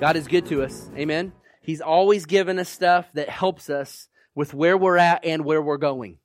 [0.00, 0.88] God is good to us.
[0.96, 1.30] Amen.
[1.60, 5.76] He's always given us stuff that helps us with where we're at and where we're
[5.76, 6.16] going.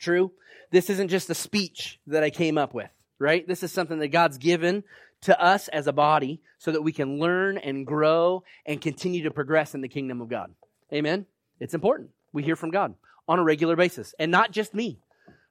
[0.00, 0.32] True?
[0.70, 3.46] This isn't just a speech that I came up with, right?
[3.46, 4.82] This is something that God's given
[5.20, 9.30] to us as a body so that we can learn and grow and continue to
[9.30, 10.54] progress in the kingdom of God.
[10.90, 11.26] Amen.
[11.60, 12.12] It's important.
[12.32, 12.94] We hear from God
[13.28, 15.00] on a regular basis and not just me,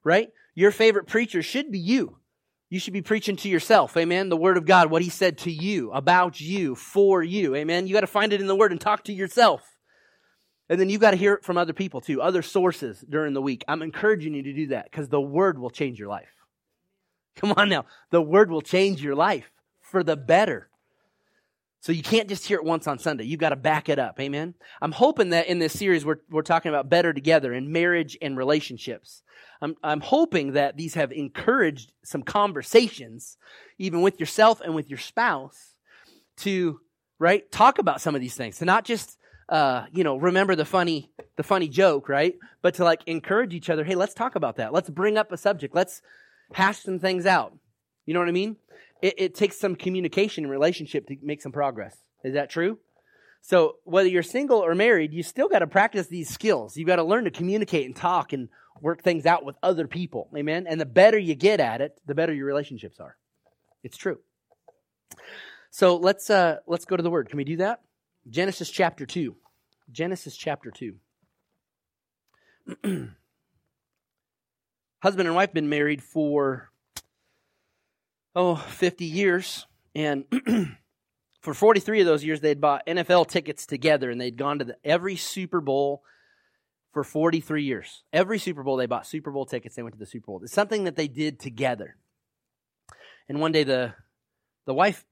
[0.03, 0.31] right?
[0.55, 2.17] Your favorite preacher should be you.
[2.75, 3.95] You should be preaching to yourself.
[3.95, 4.27] Amen.
[4.27, 7.55] The word of God, what he said to you, about you, for you.
[7.55, 7.87] Amen.
[7.87, 9.61] You got to find it in the word and talk to yourself.
[10.67, 13.41] And then you got to hear it from other people too, other sources during the
[13.41, 13.63] week.
[13.69, 16.27] I'm encouraging you to do that because the word will change your life.
[17.37, 17.85] Come on now.
[18.11, 19.49] The word will change your life
[19.79, 20.67] for the better.
[21.85, 23.25] So you can't just hear it once on Sunday.
[23.25, 24.19] You've got to back it up.
[24.19, 24.55] Amen.
[24.81, 28.35] I'm hoping that in this series we're, we're talking about better together in marriage and
[28.35, 29.21] relationships.
[29.61, 33.37] I'm, I'm hoping that these have encouraged some conversations,
[33.77, 35.75] even with yourself and with your spouse,
[36.37, 36.79] to,
[37.19, 38.57] right, talk about some of these things.
[38.57, 39.19] To not just,
[39.49, 42.33] uh, you know, remember the funny, the funny joke, right?
[42.63, 43.83] But to like encourage each other.
[43.83, 44.73] Hey, let's talk about that.
[44.73, 45.75] Let's bring up a subject.
[45.75, 46.01] Let's
[46.51, 47.55] hash some things out.
[48.07, 48.55] You know what I mean?
[49.05, 51.95] It, it takes some communication and relationship to make some progress.
[52.23, 52.79] Is that true?
[53.41, 56.75] So whether you're single or married, you still got to practice these skills.
[56.75, 58.49] You've got to learn to communicate and talk and
[58.81, 60.29] work things out with other people.
[60.35, 60.65] Amen.
[60.67, 63.15] And the better you get at it, the better your relationships are.
[63.83, 64.17] It's true.
[65.69, 67.29] So let's uh, let's go to the word.
[67.29, 67.81] Can we do that?
[68.27, 69.35] Genesis chapter two.
[69.91, 70.95] Genesis chapter two.
[75.03, 76.71] Husband and wife been married for
[78.35, 79.65] oh, 50 years.
[79.93, 80.25] And
[81.41, 84.77] for 43 of those years, they'd bought NFL tickets together and they'd gone to the,
[84.83, 86.03] every Super Bowl
[86.91, 88.03] for 43 years.
[88.13, 89.75] Every Super Bowl, they bought Super Bowl tickets.
[89.75, 90.41] They went to the Super Bowl.
[90.43, 91.97] It's something that they did together.
[93.27, 93.93] And one day, the,
[94.65, 95.05] the wife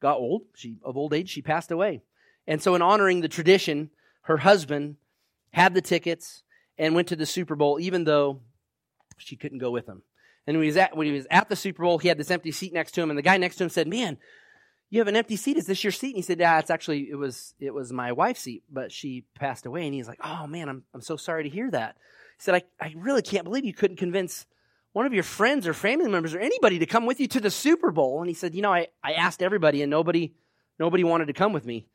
[0.00, 0.42] got old.
[0.54, 2.02] She, of old age, she passed away.
[2.46, 3.90] And so, in honoring the tradition,
[4.22, 4.96] her husband
[5.52, 6.44] had the tickets
[6.78, 8.40] and went to the Super Bowl, even though
[9.18, 10.02] she couldn't go with him.
[10.46, 12.30] And when he was at, when he was at the Super Bowl, he had this
[12.30, 14.18] empty seat next to him, and the guy next to him said, "Man,
[14.90, 15.56] you have an empty seat.
[15.56, 18.12] Is this your seat?" And he said, "Yeah, it's actually it was it was my
[18.12, 21.44] wife's seat, but she passed away." And he's like, "Oh man, I'm I'm so sorry
[21.44, 21.96] to hear that."
[22.38, 24.46] He said, "I I really can't believe you couldn't convince."
[24.94, 27.50] One of your friends or family members or anybody to come with you to the
[27.50, 28.20] Super Bowl.
[28.20, 30.34] And he said, You know, I, I asked everybody and nobody
[30.78, 31.88] nobody wanted to come with me.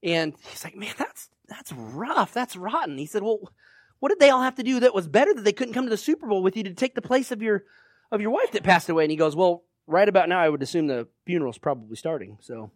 [0.00, 2.32] And he's like, Man, that's that's rough.
[2.32, 2.98] That's rotten.
[2.98, 3.50] He said, Well,
[3.98, 5.90] what did they all have to do that was better that they couldn't come to
[5.90, 7.64] the Super Bowl with you to take the place of your
[8.10, 9.04] of your wife that passed away.
[9.04, 12.38] And he goes, Well, right about now, I would assume the funeral's probably starting.
[12.40, 12.70] So.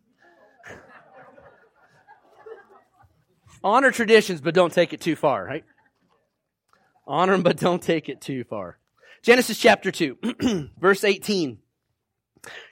[3.62, 5.64] Honor traditions, but don't take it too far, right?
[7.06, 8.78] Honor them, but don't take it too far.
[9.22, 11.58] Genesis chapter 2, verse 18.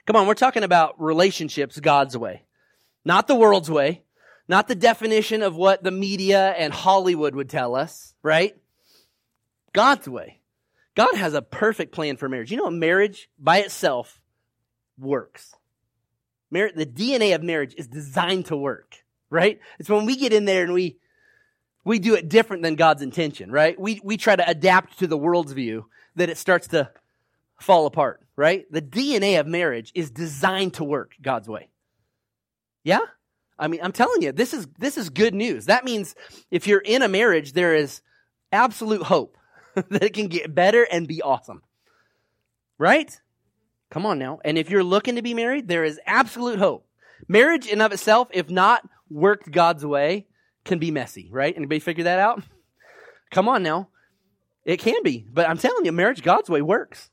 [0.07, 2.43] Come on, we're talking about relationships God's way,
[3.05, 4.01] not the world's way,
[4.47, 8.57] not the definition of what the media and Hollywood would tell us, right?
[9.73, 10.38] God's way.
[10.99, 12.51] God has a perfect plan for marriage.
[12.51, 14.19] You know, marriage by itself
[14.97, 15.55] works.
[16.51, 18.97] Mar- the DNA of marriage is designed to work,
[19.29, 19.61] right?
[19.79, 20.97] It's when we get in there and we
[21.85, 23.79] we do it different than God's intention, right?
[23.79, 25.85] We we try to adapt to the world's view
[26.17, 26.91] that it starts to
[27.61, 28.69] fall apart, right?
[28.69, 31.69] The DNA of marriage is designed to work God's way.
[32.83, 33.05] Yeah?
[33.57, 35.67] I mean, I'm telling you, this is this is good news.
[35.67, 36.13] That means
[36.51, 38.01] if you're in a marriage, there is
[38.51, 39.37] absolute hope
[39.89, 41.61] that it can get better and be awesome.
[42.77, 43.19] Right?
[43.89, 44.39] Come on now.
[44.45, 46.85] And if you're looking to be married, there is absolute hope.
[47.27, 50.27] Marriage in of itself, if not worked God's way,
[50.63, 51.55] can be messy, right?
[51.55, 52.43] Anybody figure that out?
[53.31, 53.89] Come on now.
[54.65, 55.25] It can be.
[55.31, 57.09] But I'm telling you, marriage God's way works.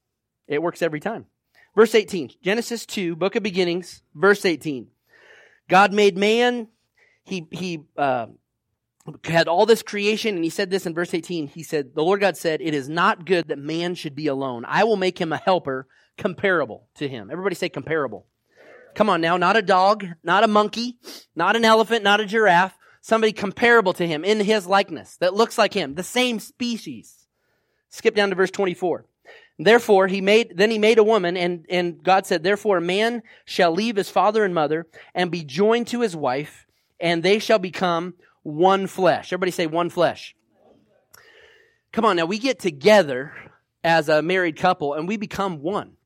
[0.46, 1.26] It works every time.
[1.74, 4.88] Verse 18, Genesis 2, book of beginnings, verse 18.
[5.68, 6.68] God made man.
[7.24, 8.26] He, he, uh,
[9.24, 11.48] had all this creation, and he said this in verse 18.
[11.48, 14.64] He said, The Lord God said, It is not good that man should be alone.
[14.66, 15.86] I will make him a helper
[16.16, 17.30] comparable to him.
[17.30, 18.26] Everybody say comparable.
[18.94, 20.96] Come on now, not a dog, not a monkey,
[21.34, 22.76] not an elephant, not a giraffe.
[23.02, 27.26] Somebody comparable to him in his likeness that looks like him, the same species.
[27.90, 29.04] Skip down to verse 24.
[29.58, 33.22] Therefore, he made, then he made a woman, and, and God said, Therefore, a man
[33.44, 36.66] shall leave his father and mother and be joined to his wife,
[37.00, 38.14] and they shall become
[38.46, 39.32] one flesh.
[39.32, 40.36] Everybody say one flesh.
[41.90, 43.32] Come on, now we get together
[43.82, 45.96] as a married couple and we become one.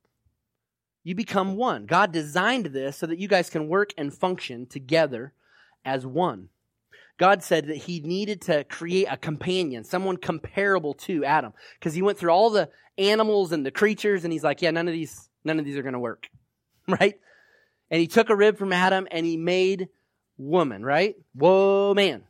[1.04, 1.84] You become one.
[1.84, 5.34] God designed this so that you guys can work and function together
[5.84, 6.48] as one.
[7.18, 12.00] God said that he needed to create a companion, someone comparable to Adam, because he
[12.00, 15.28] went through all the animals and the creatures and he's like, yeah, none of these
[15.44, 16.28] none of these are going to work.
[16.88, 17.20] Right?
[17.90, 19.90] And he took a rib from Adam and he made
[20.38, 21.14] woman, right?
[21.34, 22.24] Whoa, man.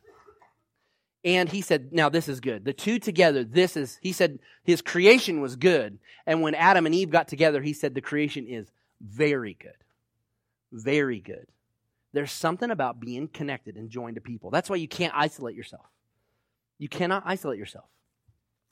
[1.23, 2.65] And he said, now this is good.
[2.65, 5.99] The two together, this is, he said his creation was good.
[6.25, 9.71] And when Adam and Eve got together, he said the creation is very good.
[10.71, 11.47] Very good.
[12.13, 14.49] There's something about being connected and joined to people.
[14.49, 15.85] That's why you can't isolate yourself.
[16.79, 17.85] You cannot isolate yourself.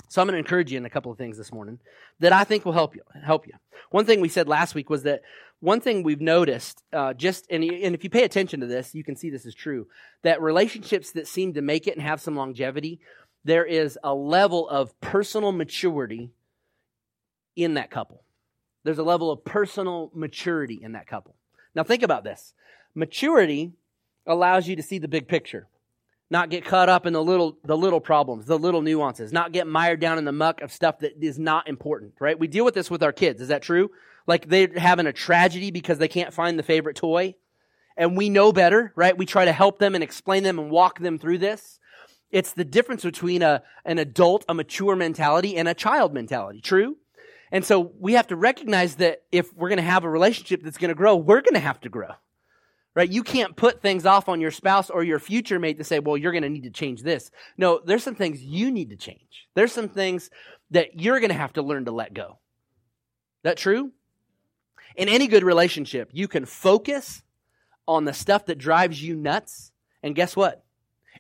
[0.09, 1.79] So I'm going to encourage you in a couple of things this morning
[2.19, 3.03] that I think will help you.
[3.23, 3.53] Help you.
[3.91, 5.21] One thing we said last week was that
[5.59, 9.03] one thing we've noticed, uh, just and, and if you pay attention to this, you
[9.03, 9.88] can see this is true.
[10.23, 13.00] That relationships that seem to make it and have some longevity,
[13.45, 16.31] there is a level of personal maturity
[17.55, 18.23] in that couple.
[18.83, 21.35] There's a level of personal maturity in that couple.
[21.75, 22.55] Now think about this.
[22.95, 23.73] Maturity
[24.25, 25.67] allows you to see the big picture
[26.29, 29.67] not get caught up in the little the little problems the little nuances not get
[29.67, 32.39] mired down in the muck of stuff that is not important right?
[32.39, 33.41] We deal with this with our kids.
[33.41, 33.91] Is that true?
[34.27, 37.35] Like they're having a tragedy because they can't find the favorite toy.
[37.97, 39.17] And we know better right?
[39.17, 41.79] We try to help them and explain them and walk them through this.
[42.31, 46.61] It's the difference between a an adult a mature mentality and a child mentality.
[46.61, 46.97] True?
[47.51, 50.77] And so we have to recognize that if we're going to have a relationship that's
[50.77, 52.11] going to grow we're going to have to grow
[52.95, 53.09] right?
[53.09, 56.18] You can't put things off on your spouse or your future mate to say, well,
[56.18, 57.31] you're going to need to change this.
[57.57, 59.47] No, there's some things you need to change.
[59.53, 60.30] There's some things
[60.71, 62.39] that you're going to have to learn to let go.
[63.44, 63.91] That true?
[64.95, 67.24] In any good relationship, you can focus
[67.88, 69.71] on the stuff that drives you nuts.
[70.03, 70.63] And guess what?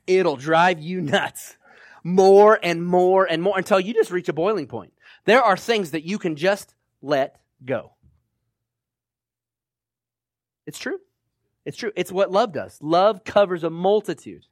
[0.05, 1.57] It'll drive you nuts
[2.03, 4.93] more and more and more until you just reach a boiling point.
[5.25, 7.93] There are things that you can just let go.
[10.65, 10.99] It's true.
[11.69, 11.91] It's true.
[11.95, 12.79] It's what love does.
[12.81, 14.47] Love covers a multitude,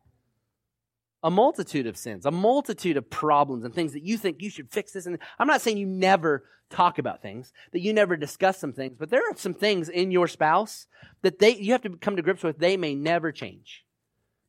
[1.23, 4.69] a multitude of sins, a multitude of problems and things that you think you should
[4.69, 5.07] fix this.
[5.07, 8.97] And I'm not saying you never talk about things, that you never discuss some things,
[8.99, 10.85] but there are some things in your spouse
[11.23, 12.59] that they you have to come to grips with.
[12.59, 13.83] They may never change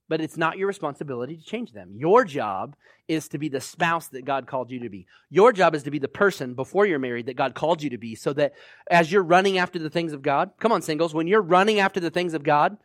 [0.08, 1.92] but it's not your responsibility to change them.
[1.94, 2.76] Your job
[3.06, 5.06] is to be the spouse that God called you to be.
[5.30, 7.98] Your job is to be the person before you're married that God called you to
[7.98, 8.54] be so that
[8.90, 12.00] as you're running after the things of God, come on, singles, when you're running after
[12.00, 12.76] the things of God,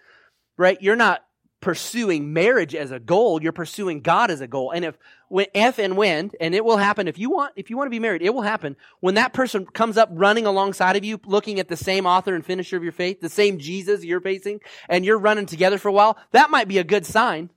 [0.58, 1.24] right, you're not
[1.64, 4.72] pursuing marriage as a goal, you're pursuing God as a goal.
[4.72, 4.98] And if,
[5.30, 7.92] when, if and when, and it will happen if you want, if you want to
[7.92, 11.62] be married, it will happen when that person comes up running alongside of you, looking
[11.62, 15.06] at the same author and finisher of your faith, the same Jesus you're facing, and
[15.06, 17.50] you're running together for a while, that might be a good sign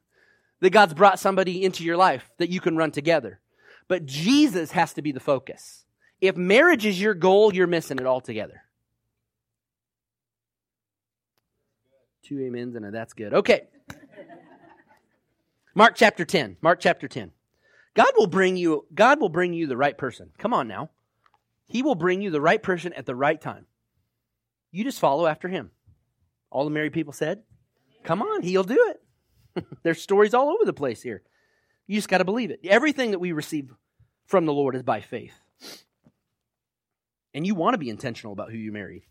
[0.60, 3.40] that God's brought somebody into your life that you can run together.
[3.88, 5.84] But Jesus has to be the focus.
[6.20, 8.62] If marriage is your goal, you're missing it altogether.
[12.26, 13.32] Two amens and a that's good.
[13.32, 13.68] Okay.
[15.76, 16.56] Mark chapter 10.
[16.60, 17.30] Mark chapter 10.
[17.94, 20.30] God will bring you God will bring you the right person.
[20.36, 20.90] Come on now.
[21.68, 23.66] He will bring you the right person at the right time.
[24.72, 25.70] You just follow after him.
[26.50, 27.44] All the married people said,
[28.02, 28.92] "Come on, he'll do
[29.54, 31.22] it." There's stories all over the place here.
[31.86, 32.58] You just got to believe it.
[32.64, 33.70] Everything that we receive
[34.26, 35.38] from the Lord is by faith.
[37.32, 39.06] And you want to be intentional about who you marry.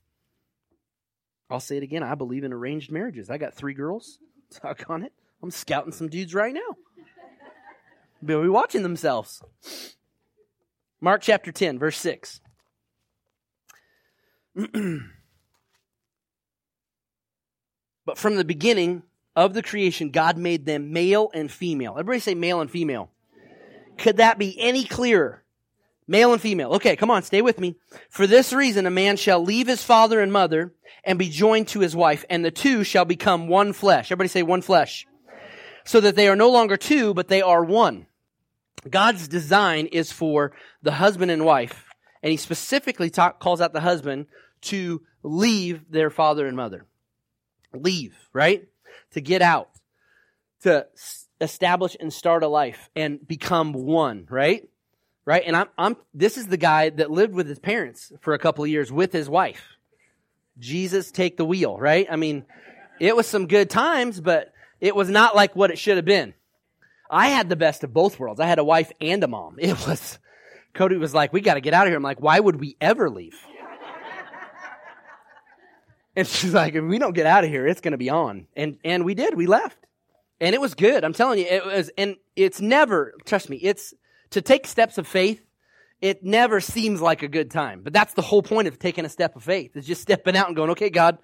[1.55, 2.03] I'll say it again.
[2.03, 3.29] I believe in arranged marriages.
[3.29, 4.19] I got three girls.
[4.51, 5.13] Talk on it.
[5.41, 6.75] I'm scouting some dudes right now.
[8.21, 9.41] They'll be watching themselves.
[10.99, 12.41] Mark chapter 10, verse 6.
[18.05, 21.93] but from the beginning of the creation, God made them male and female.
[21.93, 23.11] Everybody say male and female.
[23.97, 25.44] Could that be any clearer?
[26.07, 26.73] Male and female.
[26.73, 27.75] Okay, come on, stay with me.
[28.09, 31.79] For this reason, a man shall leave his father and mother and be joined to
[31.79, 34.07] his wife, and the two shall become one flesh.
[34.07, 35.07] Everybody say one flesh
[35.85, 38.07] so that they are no longer two, but they are one.
[38.89, 41.85] God's design is for the husband and wife,
[42.21, 44.27] and he specifically calls out the husband
[44.61, 46.85] to leave their father and mother.
[47.73, 48.67] Leave, right?
[49.11, 49.69] To get out,
[50.61, 50.87] to
[51.39, 54.67] establish and start a life and become one, right?
[55.25, 55.43] Right?
[55.45, 58.63] And I'm, I'm, this is the guy that lived with his parents for a couple
[58.63, 59.75] of years with his wife.
[60.59, 62.07] Jesus take the wheel, right?
[62.09, 62.45] I mean,
[62.99, 66.33] it was some good times, but it was not like what it should have been.
[67.09, 68.39] I had the best of both worlds.
[68.39, 69.57] I had a wife and a mom.
[69.59, 70.19] It was,
[70.73, 71.97] Cody was like, we got to get out of here.
[71.97, 73.37] I'm like, why would we ever leave?
[76.15, 78.47] and she's like, if we don't get out of here, it's going to be on.
[78.55, 79.35] And, and we did.
[79.35, 79.77] We left.
[80.39, 81.03] And it was good.
[81.03, 83.93] I'm telling you, it was, and it's never, trust me, it's
[84.31, 85.41] to take steps of faith.
[86.01, 89.09] It never seems like a good time, but that's the whole point of taking a
[89.09, 91.17] step of faith is just stepping out and going, okay, God,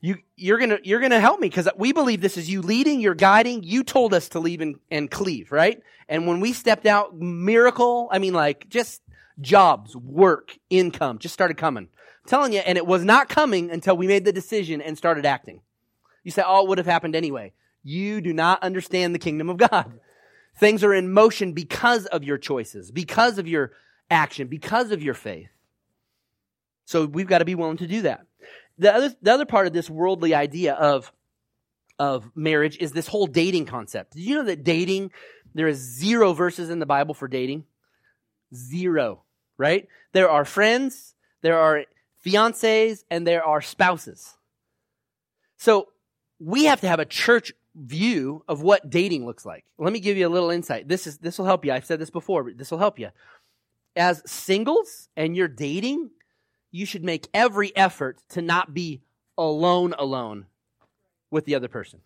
[0.00, 3.14] you, you're gonna, you're gonna help me because we believe this is you leading, you're
[3.14, 3.62] guiding.
[3.62, 5.82] You told us to leave and, and cleave, right?
[6.08, 9.02] And when we stepped out, miracle, I mean like just
[9.40, 11.88] jobs, work, income just started coming.
[12.24, 15.26] I'm telling you, and it was not coming until we made the decision and started
[15.26, 15.60] acting.
[16.22, 17.52] You say, oh, it would have happened anyway.
[17.82, 20.00] You do not understand the kingdom of God.
[20.56, 23.72] Things are in motion because of your choices, because of your
[24.10, 25.48] action, because of your faith.
[26.84, 28.26] So we've got to be willing to do that.
[28.78, 31.12] The other, the other part of this worldly idea of,
[31.98, 34.14] of marriage is this whole dating concept.
[34.14, 35.12] Did you know that dating,
[35.54, 37.64] there is zero verses in the Bible for dating?
[38.54, 39.22] Zero,
[39.56, 39.88] right?
[40.12, 41.84] There are friends, there are
[42.24, 44.34] fiancés, and there are spouses.
[45.56, 45.88] So
[46.38, 49.64] we have to have a church view of what dating looks like.
[49.78, 50.88] Let me give you a little insight.
[50.88, 51.72] This is this will help you.
[51.72, 53.10] I've said this before, but this will help you.
[53.96, 56.10] As singles and you're dating,
[56.70, 59.02] you should make every effort to not be
[59.38, 60.46] alone alone
[61.30, 62.00] with the other person.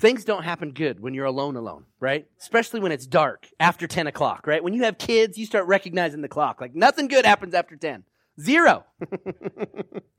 [0.00, 2.26] Things don't happen good when you're alone alone, right?
[2.38, 4.62] Especially when it's dark after 10 o'clock, right?
[4.62, 6.60] When you have kids, you start recognizing the clock.
[6.60, 8.04] Like nothing good happens after 10.
[8.40, 8.84] Zero.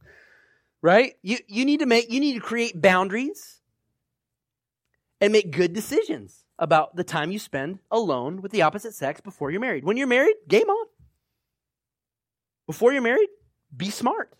[0.86, 1.16] right?
[1.24, 3.60] You, you need to make, you need to create boundaries
[5.20, 9.50] and make good decisions about the time you spend alone with the opposite sex before
[9.50, 9.84] you're married.
[9.84, 10.86] When you're married, game on.
[12.68, 13.30] Before you're married,
[13.76, 14.32] be smart.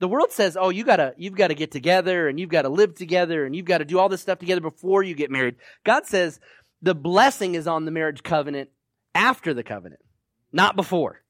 [0.00, 2.68] The world says, "Oh, you gotta, you've got to get together, and you've got to
[2.68, 5.54] live together, and you've got to do all this stuff together before you get married."
[5.84, 6.40] God says
[6.82, 8.70] the blessing is on the marriage covenant
[9.14, 10.02] after the covenant,
[10.52, 11.22] not before.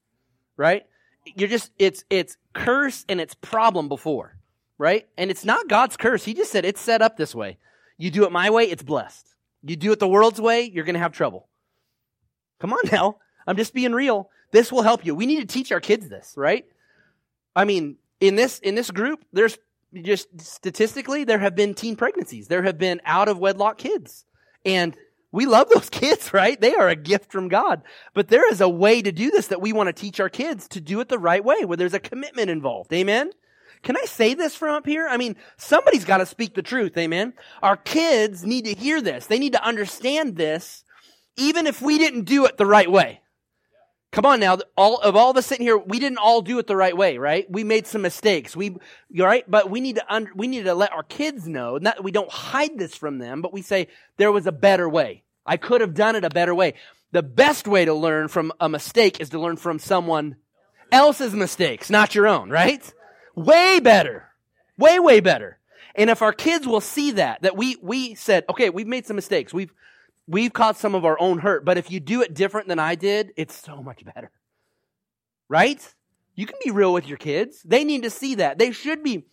[0.57, 0.87] Right?
[1.27, 4.37] You're just it's it's curse and it's problem before
[4.79, 5.07] right?
[5.17, 6.25] And it's not God's curse.
[6.25, 7.59] He just said it's set up this way.
[7.99, 9.35] You do it my way, it's blessed.
[9.63, 11.49] You do it the world's way, you're going to have trouble.
[12.61, 13.19] Come on now.
[13.47, 14.31] I'm just being real.
[14.53, 15.15] This will help you.
[15.15, 16.65] We need to teach our kids this, right?
[17.55, 19.59] I mean, in this in this group, there's
[19.95, 22.49] just statistically there have been teen pregnancies.
[22.49, 24.25] There have been out of wedlock kids.
[24.65, 24.97] And
[25.33, 26.61] we love those kids, right?
[26.61, 27.83] They are a gift from God.
[28.15, 30.69] But there is a way to do this that we want to teach our kids
[30.69, 32.93] to do it the right way, where there's a commitment involved.
[32.93, 33.31] Amen?
[33.83, 35.07] Can I say this from up here?
[35.09, 36.97] I mean, somebody's got to speak the truth.
[36.97, 37.35] Amen.
[37.63, 39.27] Our kids need to hear this.
[39.27, 40.85] They need to understand this,
[41.37, 43.21] even if we didn't do it the right way.
[44.13, 46.67] Come on now, all of all of us sitting here, we didn't all do it
[46.67, 47.45] the right way, right?
[47.51, 48.57] We made some mistakes.
[48.57, 48.77] We,
[49.15, 49.45] right?
[49.47, 52.13] But we need to under, we need to let our kids know, not that we
[52.13, 55.25] don't hide this from them, but we say there was a better way.
[55.45, 56.75] I could have done it a better way.
[57.13, 60.37] The best way to learn from a mistake is to learn from someone
[60.91, 62.93] else's mistakes, not your own, right?
[63.37, 64.31] Way better.
[64.77, 65.59] Way, way better.
[65.95, 69.17] And if our kids will see that, that we, we said, okay, we've made some
[69.17, 69.55] mistakes.
[69.55, 69.73] We've,
[70.27, 72.97] we've caught some of our own hurt, but if you do it different than I
[72.97, 74.31] did, it's so much better.
[75.49, 75.95] Right?
[76.35, 77.63] You can be real with your kids.
[77.65, 78.59] They need to see that.
[78.59, 79.27] They should be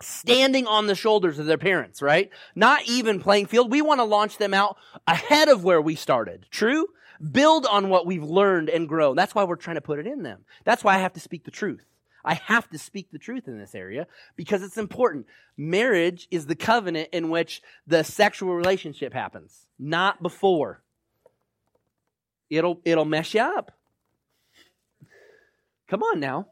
[0.00, 2.30] standing on the shoulders of their parents, right?
[2.54, 3.72] Not even playing field.
[3.72, 4.76] We want to launch them out
[5.06, 6.46] ahead of where we started.
[6.50, 6.86] True?
[7.32, 9.14] Build on what we've learned and grow.
[9.14, 10.44] That's why we're trying to put it in them.
[10.64, 11.84] That's why I have to speak the truth.
[12.24, 14.06] I have to speak the truth in this area
[14.36, 15.26] because it's important.
[15.56, 20.82] Marriage is the covenant in which the sexual relationship happens, not before.
[22.50, 23.72] It'll, it'll mess you up.
[25.88, 26.48] Come on now.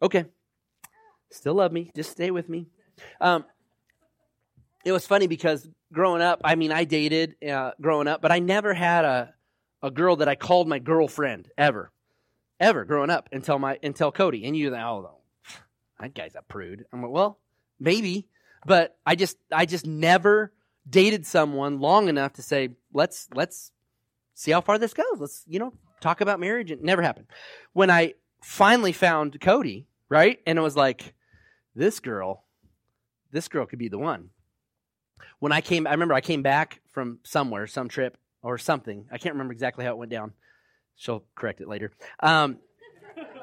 [0.00, 0.26] Okay.
[1.30, 1.90] Still love me.
[1.94, 2.66] Just stay with me.
[3.20, 3.44] Um,
[4.84, 8.38] it was funny because growing up, I mean, I dated uh, growing up, but I
[8.38, 9.34] never had a,
[9.82, 11.90] a girl that I called my girlfriend ever
[12.60, 14.44] ever growing up until my until Cody.
[14.44, 15.10] And you, oh,
[16.00, 16.84] that guy's a prude.
[16.92, 17.38] I'm like, well,
[17.78, 18.28] maybe,
[18.64, 20.52] but I just I just never
[20.88, 23.72] dated someone long enough to say let's let's
[24.34, 25.18] see how far this goes.
[25.18, 26.70] Let's you know talk about marriage.
[26.70, 27.26] It never happened.
[27.72, 31.14] When I finally found Cody, right, and it was like
[31.74, 32.44] this girl,
[33.32, 34.30] this girl could be the one.
[35.38, 39.06] When I came, I remember I came back from somewhere, some trip or something.
[39.10, 40.32] I can't remember exactly how it went down.
[40.96, 41.92] She'll correct it later.
[42.20, 42.58] Um,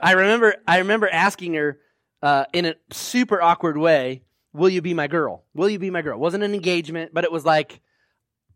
[0.01, 1.79] I remember I remember asking her
[2.21, 5.43] uh, in a super awkward way, "Will you be my girl?
[5.53, 7.81] Will you be my girl?" It wasn't an engagement, but it was like,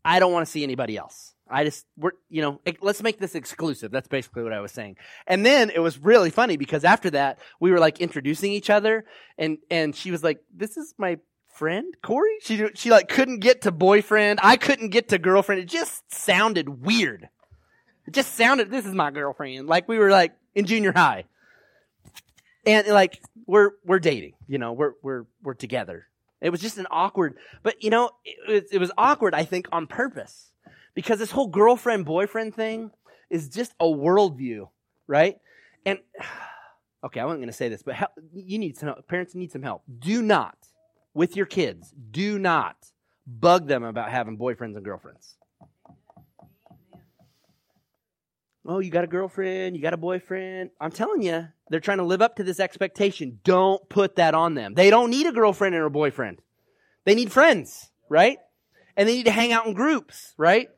[0.04, 1.34] I don't want to see anybody else.
[1.50, 3.92] I just we're you know let's make this exclusive.
[3.92, 4.98] That's basically what I was saying.
[5.26, 9.06] And then it was really funny because after that we were like introducing each other,
[9.38, 11.20] and and she was like, "This is my
[11.54, 14.40] friend Corey." She she like couldn't get to boyfriend.
[14.44, 15.62] I couldn't get to girlfriend.
[15.62, 17.30] It just sounded weird.
[18.08, 19.68] It just sounded, this is my girlfriend.
[19.68, 21.26] Like we were like in junior high.
[22.66, 26.08] And like, we're, we're dating, you know, we're, we're, we're together.
[26.42, 29.88] It was just an awkward, but you know, it, it was awkward, I think, on
[29.88, 30.52] purpose.
[30.94, 32.92] Because this whole girlfriend boyfriend thing
[33.30, 34.70] is just a worldview,
[35.06, 35.38] right?
[35.86, 36.00] And,
[37.04, 39.08] okay, I wasn't going to say this, but help, you need some help.
[39.08, 39.84] Parents need some help.
[40.00, 40.58] Do not,
[41.14, 42.78] with your kids, do not
[43.26, 45.37] bug them about having boyfriends and girlfriends.
[48.68, 50.70] Oh, you got a girlfriend, you got a boyfriend.
[50.80, 53.40] I'm telling you, they're trying to live up to this expectation.
[53.44, 54.74] Don't put that on them.
[54.74, 56.42] They don't need a girlfriend or a boyfriend.
[57.06, 58.38] They need friends, right?
[58.98, 60.70] And they need to hang out in groups, right?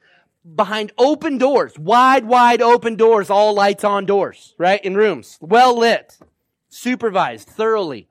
[0.56, 4.84] Behind open doors, wide, wide open doors, all lights on doors, right?
[4.86, 6.18] In rooms, well lit,
[6.70, 8.08] supervised thoroughly.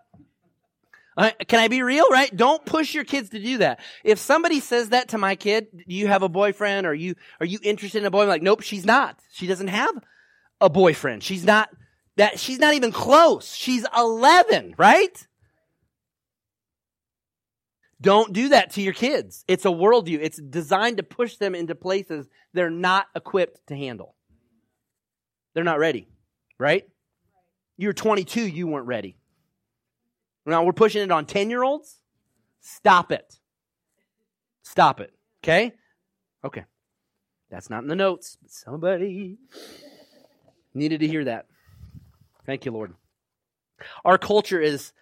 [1.19, 2.35] Uh, can I be real, right?
[2.35, 3.81] Don't push your kids to do that.
[4.05, 6.87] If somebody says that to my kid, do you have a boyfriend?
[6.87, 8.23] Are you, are you interested in a boy?
[8.23, 9.19] I'm like, nope, she's not.
[9.33, 9.97] She doesn't have
[10.61, 11.25] a boyfriend.
[11.25, 11.71] She's not,
[12.19, 13.53] that, she's not even close.
[13.53, 15.27] She's 11, right?
[18.01, 19.45] Don't do that to your kids.
[19.49, 20.21] It's a worldview.
[20.23, 24.15] It's designed to push them into places they're not equipped to handle.
[25.55, 26.07] They're not ready,
[26.61, 26.85] right?
[27.77, 29.18] You're 22, you weren't ready.
[30.49, 31.99] Now we're pushing it on 10 year olds.
[32.61, 33.39] Stop it.
[34.63, 35.13] Stop it.
[35.43, 35.73] Okay?
[36.45, 36.65] Okay.
[37.51, 39.39] That's not in the notes, but somebody
[40.75, 41.47] needed to hear that.
[42.45, 42.95] Thank you, Lord.
[44.05, 44.93] Our culture is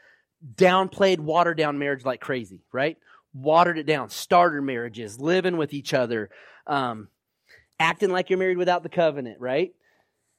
[0.55, 2.99] downplayed, watered down marriage like crazy, right?
[3.35, 4.11] Watered it down.
[4.11, 6.31] Starter marriages, living with each other,
[6.67, 7.09] um,
[7.79, 9.75] acting like you're married without the covenant, right?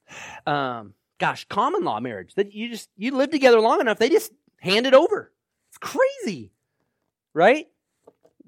[0.46, 4.32] Um, gosh, common law marriage that you just you live together long enough, they just
[4.58, 5.32] hand it over.
[5.68, 6.52] It's crazy,
[7.34, 7.66] right?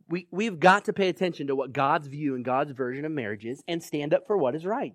[0.08, 3.44] We, we've got to pay attention to what God's view and God's version of marriage
[3.44, 4.94] is and stand up for what is right.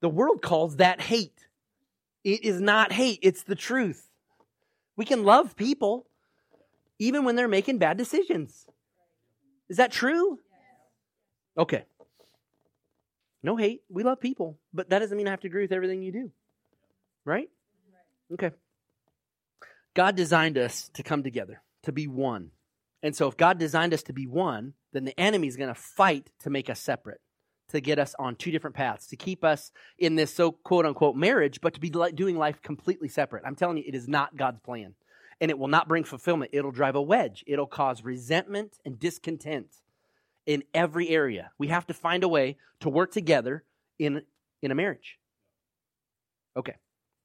[0.00, 1.46] The world calls that hate.
[2.24, 4.08] It is not hate, it's the truth.
[4.96, 6.06] We can love people
[6.98, 8.66] even when they're making bad decisions.
[9.68, 10.38] Is that true?
[11.56, 11.84] Okay.
[13.42, 13.82] No hate.
[13.88, 16.30] We love people, but that doesn't mean I have to agree with everything you do.
[17.24, 17.48] Right?
[18.32, 18.50] Okay.
[19.98, 22.52] God designed us to come together, to be one.
[23.02, 25.74] And so if God designed us to be one, then the enemy is going to
[25.74, 27.20] fight to make us separate,
[27.70, 31.16] to get us on two different paths, to keep us in this so quote unquote
[31.16, 33.42] marriage, but to be doing life completely separate.
[33.44, 34.94] I'm telling you, it is not God's plan.
[35.40, 36.52] And it will not bring fulfillment.
[36.54, 37.42] It'll drive a wedge.
[37.48, 39.66] It'll cause resentment and discontent
[40.46, 41.50] in every area.
[41.58, 43.64] We have to find a way to work together
[43.98, 44.22] in,
[44.62, 45.18] in a marriage.
[46.56, 46.76] Okay.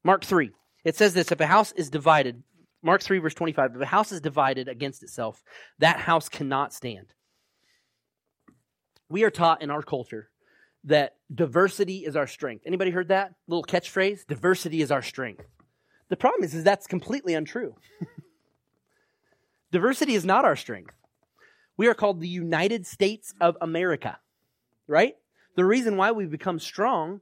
[0.04, 0.50] Mark 3.
[0.84, 2.42] It says this if a house is divided
[2.84, 3.76] Mark 3, verse 25.
[3.76, 5.42] If a house is divided against itself,
[5.80, 7.08] that house cannot stand.
[9.10, 10.30] We are taught in our culture
[10.84, 12.66] that diversity is our strength.
[12.68, 14.28] Anybody heard that little catchphrase?
[14.28, 15.46] Diversity is our strength.
[16.10, 17.76] The problem is, is that's completely untrue.
[19.72, 20.94] diversity is not our strength.
[21.78, 24.20] We are called the United States of America,
[24.88, 25.16] right?
[25.56, 27.22] The reason why we've become strong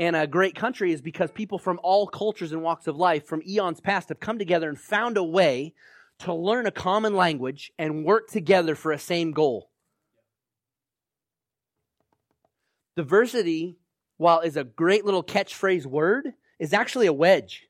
[0.00, 3.42] and a great country is because people from all cultures and walks of life from
[3.46, 5.74] eons past have come together and found a way
[6.20, 9.70] to learn a common language and work together for a same goal.
[12.96, 13.76] Diversity,
[14.16, 17.66] while is a great little catchphrase word, is actually a wedge.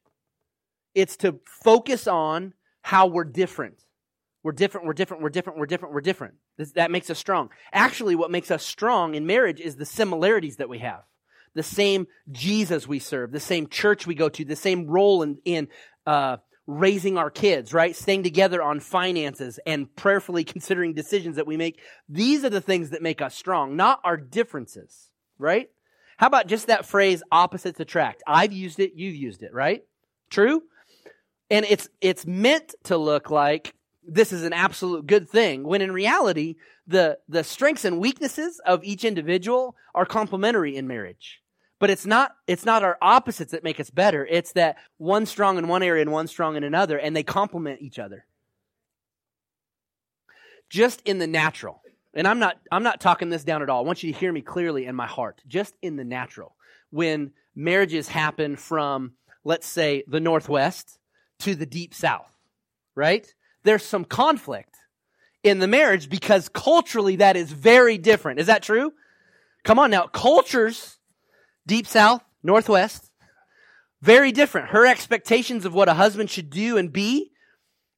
[0.95, 3.83] It's to focus on how we're different.
[4.45, 6.35] We're different, we're different, we're different, we're different, we're different.
[6.77, 7.51] That makes us strong.
[7.73, 11.03] Actually, what makes us strong in marriage is the similarities that we have
[11.55, 15.39] the same Jesus we serve, the same church we go to, the same role in,
[15.45, 15.69] in
[16.07, 17.97] uh, raising our kids, right?
[17.97, 21.81] Staying together on finances and prayerfully considering decisions that we make.
[22.09, 25.69] These are the things that make us strong, not our differences, right?
[26.17, 28.23] How about just that phrase, opposites attract?
[28.27, 29.83] I've used it, you've used it, right?
[30.29, 30.63] True?
[31.51, 35.93] And it's, it's meant to look like this is an absolute good thing, when in
[35.93, 41.41] reality, the, the strengths and weaknesses of each individual are complementary in marriage.
[41.79, 44.27] But it's not, it's not our opposites that make us better.
[44.27, 47.81] It's that one strong in one area and one strong in another, and they complement
[47.81, 48.27] each other.
[50.69, 51.83] Just in the natural.
[52.13, 53.83] And I'm not, I'm not talking this down at all.
[53.83, 55.43] I want you to hear me clearly in my heart.
[55.47, 56.55] Just in the natural.
[56.91, 59.13] When marriages happen from,
[59.45, 60.99] let's say, the Northwest
[61.41, 62.31] to the deep South,
[62.95, 63.33] right?
[63.63, 64.77] There's some conflict
[65.43, 68.41] in the marriage because culturally that is very different.
[68.41, 68.93] Is that true?
[69.65, 70.07] Come on now.
[70.07, 70.99] Cultures,
[71.67, 73.11] deep south, northwest,
[74.03, 74.69] very different.
[74.69, 77.33] Her expectations of what a husband should do and be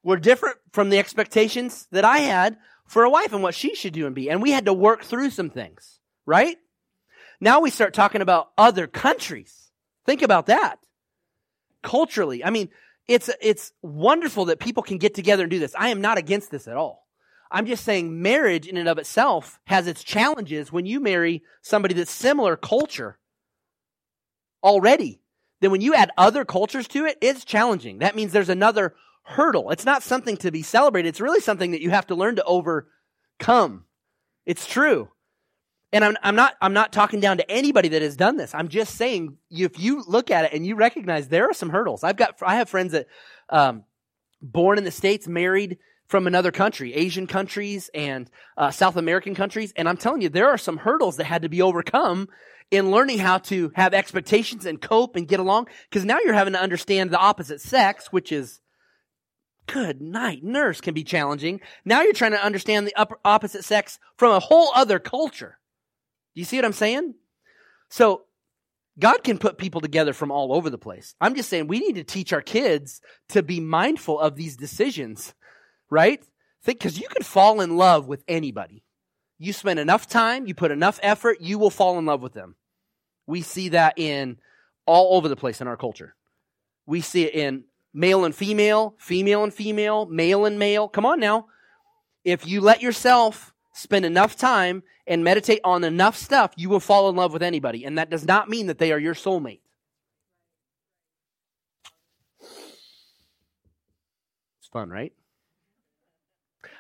[0.03, 3.93] were different from the expectations that I had for a wife and what she should
[3.93, 4.29] do and be.
[4.29, 6.57] And we had to work through some things, right?
[7.41, 9.71] Now we start talking about other countries.
[10.05, 10.79] Think about that.
[11.83, 12.45] Culturally.
[12.45, 12.69] I mean,
[13.09, 15.75] it's, it's wonderful that people can get together and do this.
[15.77, 17.07] I am not against this at all.
[17.51, 21.95] I'm just saying marriage in and of itself has its challenges when you marry somebody
[21.95, 23.19] that's similar culture
[24.65, 25.21] already.
[25.61, 27.99] Then when you add other cultures to it, it's challenging.
[27.99, 29.71] That means there's another hurdle.
[29.71, 31.11] It's not something to be celebrated.
[31.11, 33.85] It's really something that you have to learn to overcome.
[34.47, 35.12] It's true.
[35.93, 38.55] And I'm, I'm not, I'm not talking down to anybody that has done this.
[38.55, 42.03] I'm just saying if you look at it and you recognize there are some hurdles.
[42.03, 43.07] I've got, I have friends that,
[43.51, 43.85] um,
[44.41, 45.79] born in the States, married
[46.09, 49.73] from another country, Asian countries and uh, South American countries.
[49.77, 52.29] And I'm telling you, there are some hurdles that had to be overcome
[52.71, 55.69] in learning how to have expectations and cope and get along.
[55.89, 58.61] Because now you're having to understand the opposite sex, which is
[59.67, 61.61] good night nurse can be challenging.
[61.85, 65.59] Now you're trying to understand the upper, opposite sex from a whole other culture.
[66.35, 67.15] Do you see what I'm saying?
[67.89, 68.23] So
[68.99, 71.15] God can put people together from all over the place.
[71.21, 75.35] I'm just saying we need to teach our kids to be mindful of these decisions,
[75.91, 76.23] right?
[76.63, 78.85] Think because you can fall in love with anybody.
[79.39, 82.55] You spend enough time, you put enough effort, you will fall in love with them.
[83.27, 84.39] We see that in
[84.87, 86.15] all over the place in our culture.
[86.87, 87.65] We see it in
[87.95, 90.89] male and female, female and female, male and male.
[90.89, 91.47] Come on now.
[92.25, 97.09] If you let yourself spend enough time and meditate on enough stuff, you will fall
[97.09, 97.85] in love with anybody.
[97.85, 99.61] And that does not mean that they are your soulmate.
[104.61, 105.13] It's fun, right?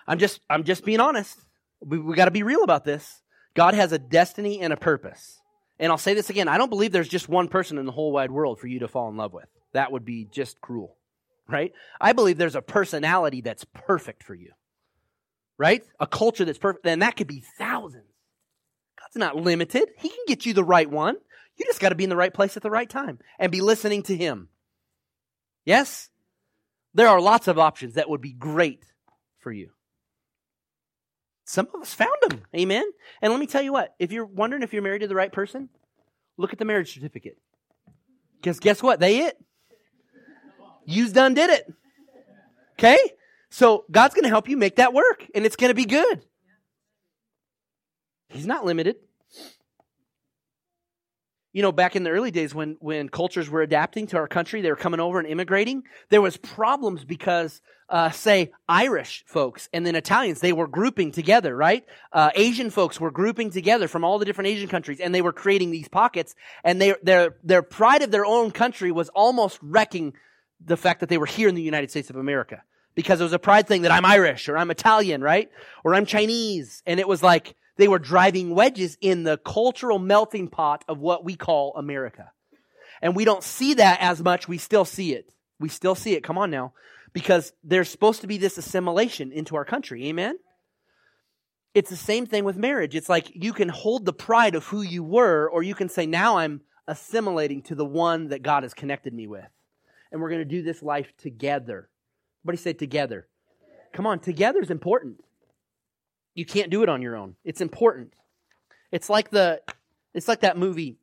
[0.06, 1.38] I'm just I'm just being honest.
[1.80, 3.22] We, we got to be real about this.
[3.54, 5.40] God has a destiny and a purpose.
[5.78, 8.12] And I'll say this again, I don't believe there's just one person in the whole
[8.12, 9.48] wide world for you to fall in love with.
[9.72, 10.96] That would be just cruel.
[11.48, 11.72] Right?
[12.00, 14.52] I believe there's a personality that's perfect for you
[15.58, 15.82] right?
[16.00, 18.04] A culture that's perfect, then that could be thousands.
[18.98, 19.90] God's not limited.
[19.98, 21.16] He can get you the right one.
[21.56, 23.60] You just got to be in the right place at the right time and be
[23.60, 24.48] listening to Him.
[25.64, 26.08] Yes?
[26.94, 28.84] There are lots of options that would be great
[29.40, 29.70] for you.
[31.44, 32.42] Some of us found them.
[32.56, 32.84] Amen?
[33.20, 35.32] And let me tell you what if you're wondering if you're married to the right
[35.32, 35.68] person,
[36.36, 37.36] look at the marriage certificate.
[38.40, 39.00] Because guess what?
[39.00, 39.36] They it.
[40.84, 41.72] You's done did it.
[42.78, 42.98] Okay?
[43.52, 46.24] So God's going to help you make that work, and it's going to be good.
[48.30, 48.96] He's not limited.
[51.52, 54.62] You know, back in the early days when, when cultures were adapting to our country,
[54.62, 57.60] they were coming over and immigrating, there was problems because,
[57.90, 61.84] uh, say, Irish folks and then Italians, they were grouping together, right?
[62.10, 65.30] Uh, Asian folks were grouping together from all the different Asian countries, and they were
[65.30, 66.34] creating these pockets,
[66.64, 70.14] and they, their, their pride of their own country was almost wrecking
[70.64, 72.62] the fact that they were here in the United States of America
[72.94, 75.50] because it was a pride thing that I'm Irish or I'm Italian, right?
[75.84, 76.82] Or I'm Chinese.
[76.86, 81.24] And it was like they were driving wedges in the cultural melting pot of what
[81.24, 82.32] we call America.
[83.00, 84.46] And we don't see that as much.
[84.46, 85.32] We still see it.
[85.58, 86.22] We still see it.
[86.22, 86.72] Come on now.
[87.12, 90.06] Because there's supposed to be this assimilation into our country.
[90.08, 90.38] Amen?
[91.74, 92.94] It's the same thing with marriage.
[92.94, 96.06] It's like you can hold the pride of who you were, or you can say,
[96.06, 99.48] now I'm assimilating to the one that God has connected me with.
[100.10, 101.88] And we're going to do this life together.
[102.42, 103.26] Everybody say together.
[103.92, 105.22] Come on, together is important.
[106.34, 107.36] You can't do it on your own.
[107.44, 108.14] It's important.
[108.90, 109.60] It's like the
[110.14, 110.96] it's like that movie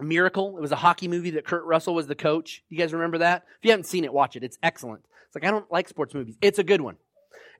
[0.00, 0.56] Miracle.
[0.56, 2.62] It was a hockey movie that Kurt Russell was the coach.
[2.68, 3.44] You guys remember that?
[3.58, 4.44] If you haven't seen it, watch it.
[4.44, 5.04] It's excellent.
[5.26, 6.36] It's like I don't like sports movies.
[6.40, 6.96] It's a good one.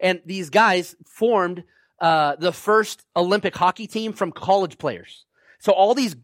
[0.00, 1.64] And these guys formed
[2.00, 5.24] uh, the first Olympic hockey team from college players.
[5.58, 6.14] So all these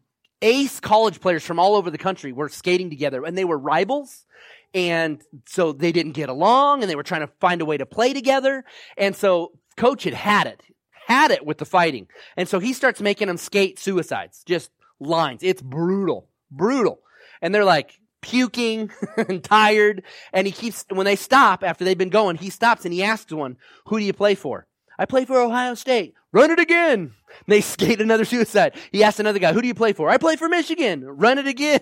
[0.42, 4.26] ace college players from all over the country were skating together, and they were rivals.
[4.74, 7.86] And so they didn't get along and they were trying to find a way to
[7.86, 8.64] play together.
[8.98, 10.62] And so coach had had it,
[11.06, 12.08] had it with the fighting.
[12.36, 15.42] And so he starts making them skate suicides, just lines.
[15.42, 17.00] It's brutal, brutal.
[17.40, 20.02] And they're like puking and tired.
[20.32, 23.32] And he keeps, when they stop after they've been going, he stops and he asks
[23.32, 23.56] one,
[23.86, 24.66] who do you play for?
[24.98, 26.14] I play for Ohio State.
[26.32, 27.12] Run it again.
[27.48, 28.76] They skate another suicide.
[28.92, 30.08] He asks another guy, who do you play for?
[30.08, 31.04] I play for Michigan.
[31.04, 31.80] Run it again.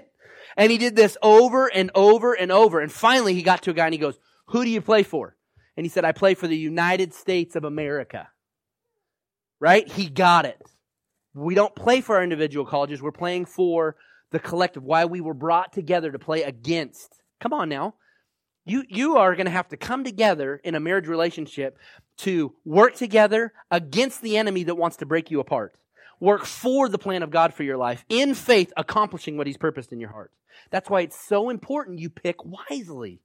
[0.56, 2.80] And he did this over and over and over.
[2.80, 5.36] And finally he got to a guy and he goes, who do you play for?
[5.76, 8.28] And he said, I play for the United States of America.
[9.60, 9.88] Right?
[9.88, 10.60] He got it.
[11.34, 13.00] We don't play for our individual colleges.
[13.00, 13.96] We're playing for
[14.30, 17.22] the collective, why we were brought together to play against.
[17.40, 17.94] Come on now.
[18.64, 21.78] You, you are going to have to come together in a marriage relationship
[22.18, 25.76] to work together against the enemy that wants to break you apart.
[26.22, 29.92] Work for the plan of God for your life in faith, accomplishing what He's purposed
[29.92, 30.30] in your heart.
[30.70, 33.20] That's why it's so important you pick wisely.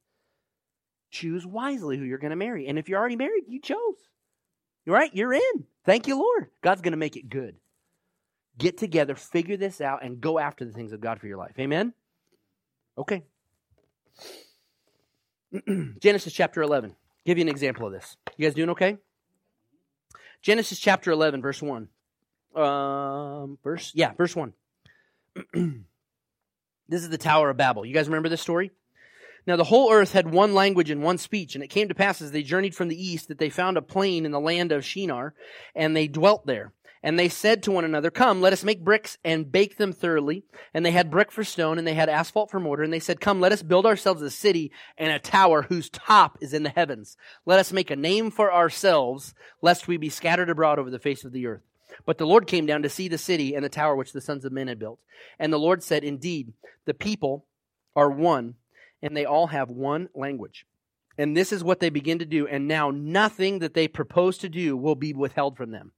[1.11, 2.65] Choose wisely who you're going to marry.
[2.65, 3.77] And if you're already married, you chose.
[4.87, 5.65] Right, you're in.
[5.85, 6.47] Thank you, Lord.
[6.63, 7.57] God's going to make it good.
[8.57, 11.53] Get together, figure this out, and go after the things of God for your life.
[11.59, 11.93] Amen?
[12.97, 13.21] Okay.
[15.99, 16.95] Genesis chapter 11.
[17.27, 18.17] Give you an example of this.
[18.37, 18.97] You guys doing okay?
[20.41, 21.89] Genesis chapter 11, verse 1.
[22.57, 24.53] Um, verse, yeah, verse 1.
[26.89, 27.85] This is the Tower of Babel.
[27.85, 28.71] You guys remember this story?
[29.45, 32.21] Now the whole earth had one language and one speech, and it came to pass
[32.21, 34.85] as they journeyed from the east that they found a plain in the land of
[34.85, 35.33] Shinar,
[35.75, 36.71] and they dwelt there.
[37.03, 40.43] And they said to one another, Come, let us make bricks and bake them thoroughly.
[40.73, 42.83] And they had brick for stone, and they had asphalt for mortar.
[42.83, 46.37] And they said, Come, let us build ourselves a city and a tower whose top
[46.41, 47.15] is in the heavens.
[47.45, 51.23] Let us make a name for ourselves, lest we be scattered abroad over the face
[51.23, 51.66] of the earth.
[52.05, 54.45] But the Lord came down to see the city and the tower which the sons
[54.45, 54.99] of men had built.
[55.39, 56.53] And the Lord said, Indeed,
[56.85, 57.45] the people
[57.95, 58.55] are one,
[59.01, 60.65] and they all have one language.
[61.17, 62.47] And this is what they begin to do.
[62.47, 65.91] And now nothing that they propose to do will be withheld from them.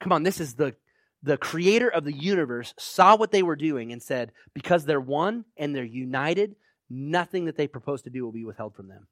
[0.00, 0.76] Come on, this is the,
[1.22, 5.44] the creator of the universe saw what they were doing and said, because they're one
[5.56, 6.54] and they're united,
[6.88, 9.08] nothing that they propose to do will be withheld from them.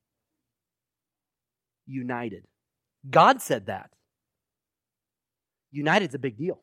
[1.86, 2.44] United.
[3.10, 3.90] God said that.
[5.72, 6.60] United's a big deal.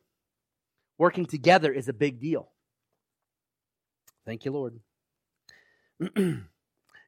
[0.96, 2.48] Working together is a big deal.
[4.24, 4.80] Thank you, Lord.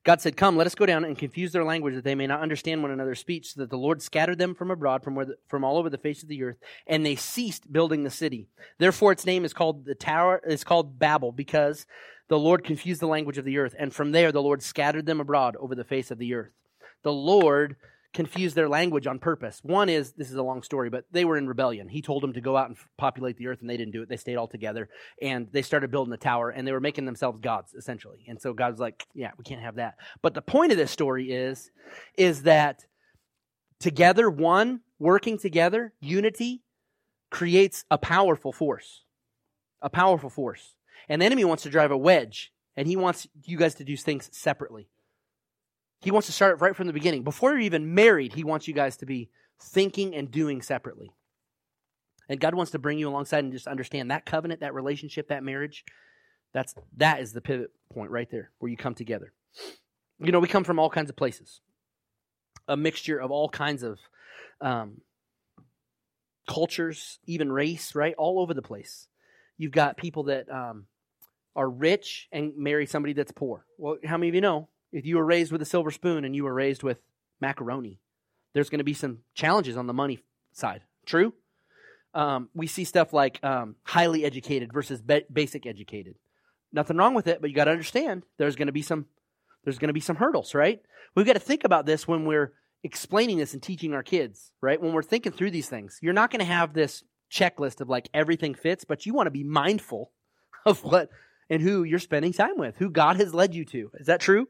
[0.05, 2.41] God said, Come, let us go down and confuse their language that they may not
[2.41, 5.62] understand one another's speech, so that the Lord scattered them from abroad, from, the, from
[5.62, 8.49] all over the face of the earth, and they ceased building the city.
[8.79, 11.87] Therefore, its name is called the tower, is called Babel, because
[12.29, 15.21] the Lord confused the language of the earth, and from there the Lord scattered them
[15.21, 16.53] abroad over the face of the earth.
[17.05, 17.77] The Lord
[18.12, 19.61] confuse their language on purpose.
[19.62, 21.88] One is this is a long story, but they were in rebellion.
[21.88, 24.09] He told them to go out and populate the earth, and they didn't do it.
[24.09, 24.88] They stayed all together,
[25.20, 28.25] and they started building a tower, and they were making themselves gods essentially.
[28.29, 30.90] And so God was like, "Yeah, we can't have that." But the point of this
[30.90, 31.70] story is,
[32.16, 32.85] is that
[33.81, 36.62] together, one working together, unity
[37.31, 39.05] creates a powerful force,
[39.81, 40.75] a powerful force.
[41.09, 43.96] And the enemy wants to drive a wedge, and he wants you guys to do
[43.96, 44.88] things separately.
[46.03, 47.23] He wants to start it right from the beginning.
[47.23, 51.12] Before you're even married, he wants you guys to be thinking and doing separately.
[52.29, 55.45] And God wants to bring you alongside and just understand that covenant, that relationship, that
[55.45, 55.85] marriage.
[56.53, 59.33] That's that is the pivot point right there where you come together.
[60.19, 61.61] You know, we come from all kinds of places,
[62.69, 63.99] a mixture of all kinds of
[64.61, 65.01] um,
[66.49, 68.15] cultures, even race, right?
[68.19, 69.09] All over the place.
[69.57, 70.87] You've got people that um,
[71.55, 73.67] are rich and marry somebody that's poor.
[73.79, 76.37] Well, how many of you know if you were raised with a silver spoon and
[76.37, 76.99] you were raised with
[77.41, 77.99] macaroni,
[78.53, 80.21] there's going to be some challenges on the money
[80.53, 80.83] side.
[81.07, 81.33] True?
[82.15, 86.17] Um, we see stuff like um, highly educated versus be- basic educated.
[86.73, 89.07] Nothing wrong with it, but you got to understand there's going to be some
[89.65, 90.83] there's going to be some hurdles, right?
[91.15, 92.53] We've got to think about this when we're
[92.83, 94.81] explaining this and teaching our kids, right?
[94.81, 98.09] When we're thinking through these things, you're not going to have this checklist of like
[98.13, 100.11] everything fits, but you want to be mindful
[100.67, 101.11] of what
[101.53, 103.91] and who you're spending time with, who God has led you to.
[104.01, 104.49] Is that true?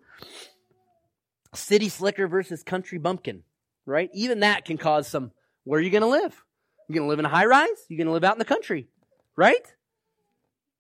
[1.53, 3.43] City slicker versus country bumpkin,
[3.85, 4.09] right?
[4.15, 5.33] Even that can cause some,
[5.65, 6.45] where are you going to live?
[6.89, 7.69] You going to live in a high rise?
[7.89, 8.87] You going to live out in the country,
[9.35, 9.67] right?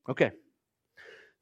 [0.08, 0.30] Okay.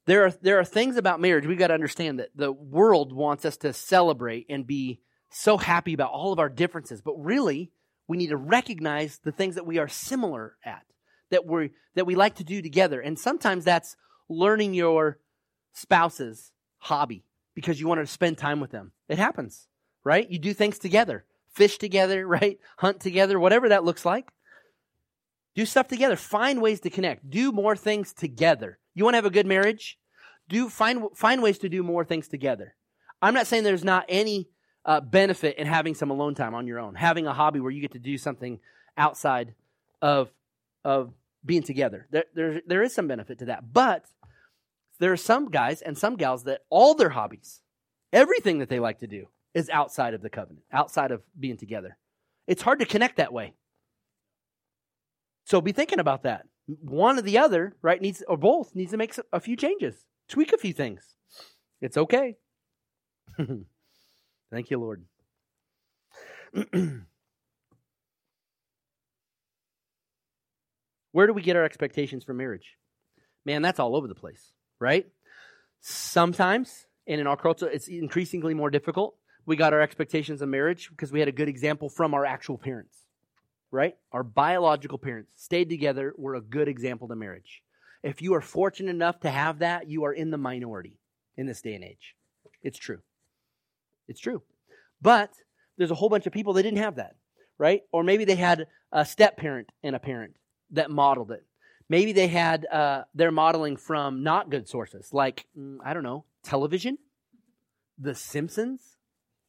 [0.07, 3.45] There are, there are things about marriage we've got to understand that the world wants
[3.45, 7.71] us to celebrate and be so happy about all of our differences, but really,
[8.07, 10.81] we need to recognize the things that we are similar at,
[11.29, 12.99] that we that we like to do together.
[12.99, 13.95] And sometimes that's
[14.31, 15.19] learning your
[15.73, 18.91] spouse's hobby because you want to spend time with them.
[19.07, 19.67] It happens,
[20.03, 20.29] right?
[20.29, 22.59] You do things together, fish together, right?
[22.77, 24.31] Hunt together, whatever that looks like.
[25.53, 26.15] Do stuff together.
[26.15, 27.29] Find ways to connect.
[27.29, 28.79] Do more things together.
[28.93, 29.99] You want to have a good marriage?
[30.47, 32.75] Do find find ways to do more things together.
[33.21, 34.49] I'm not saying there's not any
[34.85, 37.81] uh, benefit in having some alone time on your own, having a hobby where you
[37.81, 38.59] get to do something
[38.97, 39.53] outside
[40.01, 40.31] of
[40.83, 41.13] of
[41.45, 42.07] being together.
[42.11, 44.05] There, there, there is some benefit to that, but
[45.01, 47.61] there are some guys and some gals that all their hobbies,
[48.13, 51.97] everything that they like to do, is outside of the covenant, outside of being together.
[52.45, 53.55] It's hard to connect that way.
[55.45, 56.45] So be thinking about that.
[56.67, 60.53] One or the other, right, needs or both needs to make a few changes, tweak
[60.53, 61.15] a few things.
[61.81, 62.37] It's okay.
[63.37, 65.03] Thank you, Lord.
[71.11, 72.77] Where do we get our expectations for marriage?
[73.45, 75.07] Man, that's all over the place right?
[75.79, 79.15] Sometimes, and in our culture, it's increasingly more difficult.
[79.45, 82.57] We got our expectations of marriage because we had a good example from our actual
[82.57, 82.97] parents,
[83.71, 83.95] right?
[84.11, 87.63] Our biological parents stayed together, were a good example to marriage.
[88.03, 90.97] If you are fortunate enough to have that, you are in the minority
[91.37, 92.15] in this day and age.
[92.63, 92.99] It's true.
[94.07, 94.41] It's true.
[95.01, 95.31] But
[95.77, 97.15] there's a whole bunch of people that didn't have that,
[97.57, 97.81] right?
[97.91, 100.35] Or maybe they had a step parent and a parent
[100.71, 101.43] that modeled it.
[101.91, 106.23] Maybe they had uh, their modeling from not good sources, like, mm, I don't know,
[106.41, 106.97] television,
[107.99, 108.95] The Simpsons,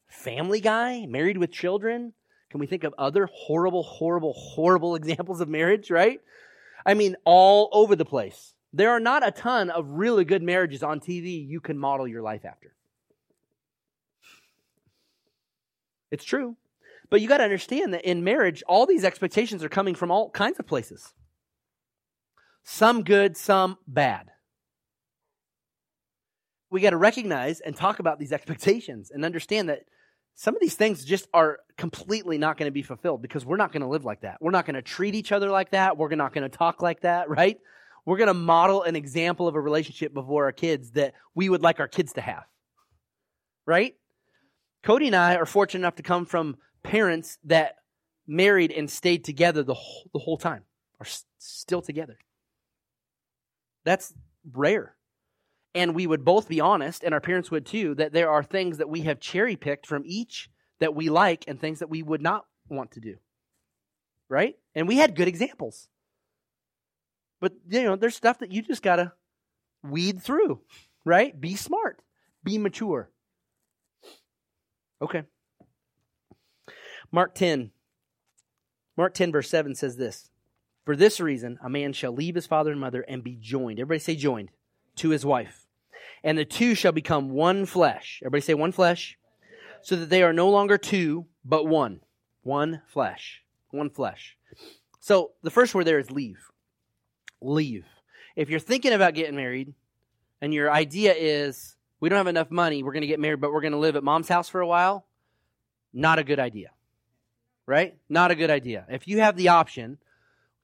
[0.09, 2.11] Family Guy, Married with Children.
[2.49, 6.19] Can we think of other horrible, horrible, horrible examples of marriage, right?
[6.85, 8.55] I mean, all over the place.
[8.73, 12.23] There are not a ton of really good marriages on TV you can model your
[12.23, 12.73] life after.
[16.11, 16.57] It's true.
[17.09, 20.29] But you got to understand that in marriage, all these expectations are coming from all
[20.29, 21.13] kinds of places
[22.63, 24.29] Some good, some bad.
[26.69, 29.83] We got to recognize and talk about these expectations and understand that
[30.35, 33.71] some of these things just are completely not going to be fulfilled because we're not
[33.71, 34.37] going to live like that.
[34.41, 35.97] We're not going to treat each other like that.
[35.97, 37.59] We're not going to talk like that, right?
[38.05, 41.61] We're going to model an example of a relationship before our kids that we would
[41.61, 42.43] like our kids to have,
[43.65, 43.95] right?
[44.81, 47.75] Cody and I are fortunate enough to come from parents that
[48.25, 50.63] married and stayed together the whole, the whole time,
[50.99, 52.17] are s- still together.
[53.85, 54.13] That's
[54.51, 54.95] rare.
[55.75, 58.77] And we would both be honest, and our parents would too, that there are things
[58.77, 62.21] that we have cherry picked from each that we like and things that we would
[62.21, 63.17] not want to do.
[64.29, 64.55] Right?
[64.75, 65.87] And we had good examples.
[67.39, 69.11] But, you know, there's stuff that you just got to
[69.83, 70.61] weed through,
[71.03, 71.39] right?
[71.39, 72.01] Be smart,
[72.43, 73.09] be mature.
[75.01, 75.23] Okay.
[77.11, 77.71] Mark 10.
[78.95, 80.29] Mark 10, verse 7 says this
[80.85, 83.79] For this reason, a man shall leave his father and mother and be joined.
[83.79, 84.49] Everybody say joined
[84.97, 85.65] to his wife.
[86.23, 88.19] And the two shall become one flesh.
[88.21, 89.17] Everybody say one flesh.
[89.81, 92.01] So that they are no longer two, but one.
[92.43, 93.43] One flesh.
[93.71, 94.37] One flesh.
[94.99, 96.49] So the first word there is leave.
[97.41, 97.85] Leave.
[98.35, 99.73] If you're thinking about getting married
[100.41, 103.51] and your idea is we don't have enough money, we're going to get married, but
[103.51, 105.05] we're going to live at mom's house for a while,
[105.93, 106.71] not a good idea.
[107.65, 107.95] Right?
[108.09, 108.85] Not a good idea.
[108.89, 109.97] If you have the option,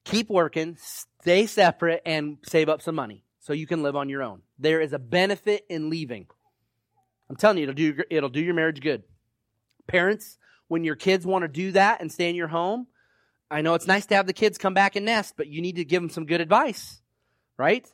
[0.10, 0.78] keep working,
[1.22, 4.41] stay separate, and save up some money so you can live on your own.
[4.58, 6.28] There is a benefit in leaving.
[7.30, 9.04] I'm telling you, it'll do, it'll do your marriage good.
[9.88, 12.88] Parents, when your kids want to do that and stay in your home,
[13.52, 15.78] I know it's nice to have the kids come back and nest, but you need
[15.78, 17.02] to give them some good advice,
[17.58, 17.88] right?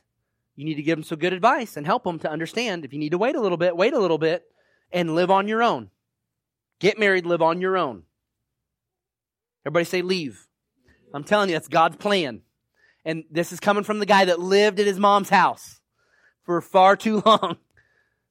[0.54, 2.98] You need to give them some good advice and help them to understand if you
[2.98, 4.44] need to wait a little bit, wait a little bit
[4.92, 5.90] and live on your own.
[6.78, 8.02] Get married, live on your own.
[9.64, 10.45] Everybody say leave.
[11.16, 12.42] I'm telling you, that's God's plan.
[13.02, 15.80] And this is coming from the guy that lived at his mom's house
[16.42, 17.56] for far too long,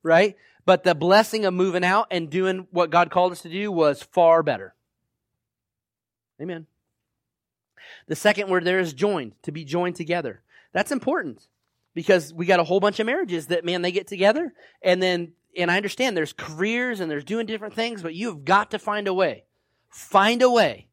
[0.04, 0.36] right?
[0.66, 4.04] But the blessing of moving out and doing what God called us to do was
[4.04, 4.76] far better.
[6.40, 6.68] Amen.
[8.08, 10.44] The second word there is joined, to be joined together.
[10.72, 11.48] That's important
[11.96, 15.32] because we got a whole bunch of marriages that, man, they get together and then,
[15.58, 19.08] and I understand there's careers and there's doing different things, but you've got to find
[19.08, 19.46] a way.
[19.90, 20.88] Find a way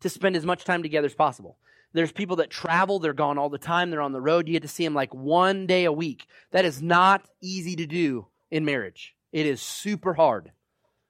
[0.00, 1.56] to spend as much time together as possible.
[1.92, 4.46] There's people that travel, they're gone all the time, they're on the road.
[4.46, 6.26] You get to see them like one day a week.
[6.50, 9.14] That is not easy to do in marriage.
[9.32, 10.52] It is super hard.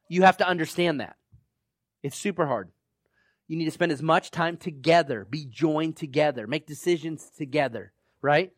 [0.08, 1.16] You have to understand that.
[2.02, 2.70] It's super hard.
[3.48, 8.52] You need to spend as much time together, be joined together, make decisions together, right?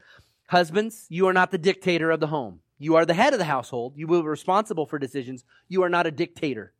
[0.48, 2.60] Husbands, you are not the dictator of the home.
[2.78, 3.94] You are the head of the household.
[3.96, 5.44] You will be responsible for decisions.
[5.68, 6.72] You are not a dictator.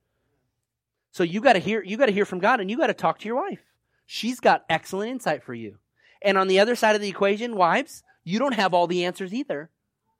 [1.10, 2.94] So you got to hear you got to hear from God and you got to
[2.94, 3.60] talk to your wife.
[4.06, 5.78] She's got excellent insight for you.
[6.22, 9.32] And on the other side of the equation, wives, you don't have all the answers
[9.32, 9.70] either.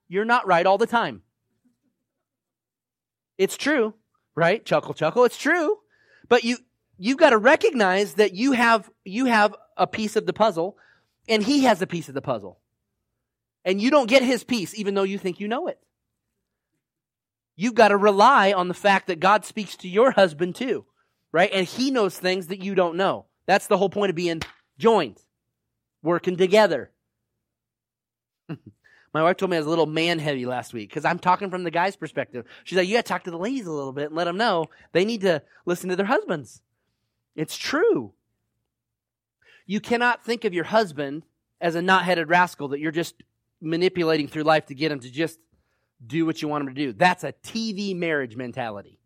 [0.07, 1.21] You're not right all the time.
[3.37, 3.93] It's true,
[4.35, 4.65] right?
[4.65, 5.77] Chuckle chuckle, it's true.
[6.27, 6.57] But you
[6.97, 10.77] you've got to recognize that you have you have a piece of the puzzle
[11.27, 12.59] and he has a piece of the puzzle.
[13.63, 15.79] And you don't get his piece even though you think you know it.
[17.61, 20.85] You've got to rely on the fact that God speaks to your husband too,
[21.33, 21.49] right?
[21.51, 23.25] And he knows things that you don't know.
[23.47, 24.41] That's the whole point of being
[24.77, 25.21] joined,
[26.01, 26.89] working together.
[29.13, 31.49] My wife told me I was a little man heavy last week because I'm talking
[31.49, 32.45] from the guy's perspective.
[32.63, 34.37] She's like, you got to talk to the ladies a little bit and let them
[34.37, 36.61] know they need to listen to their husbands.
[37.35, 38.13] It's true.
[39.65, 41.23] You cannot think of your husband
[41.59, 43.15] as a knot headed rascal that you're just
[43.59, 45.39] manipulating through life to get him to just
[46.05, 46.93] do what you want him to do.
[46.93, 48.99] That's a TV marriage mentality.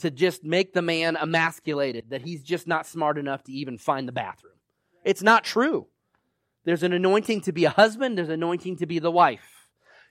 [0.00, 4.06] To just make the man emasculated, that he's just not smart enough to even find
[4.06, 4.54] the bathroom.
[5.04, 5.88] It's not true.
[6.64, 9.68] There's an anointing to be a husband, there's an anointing to be the wife.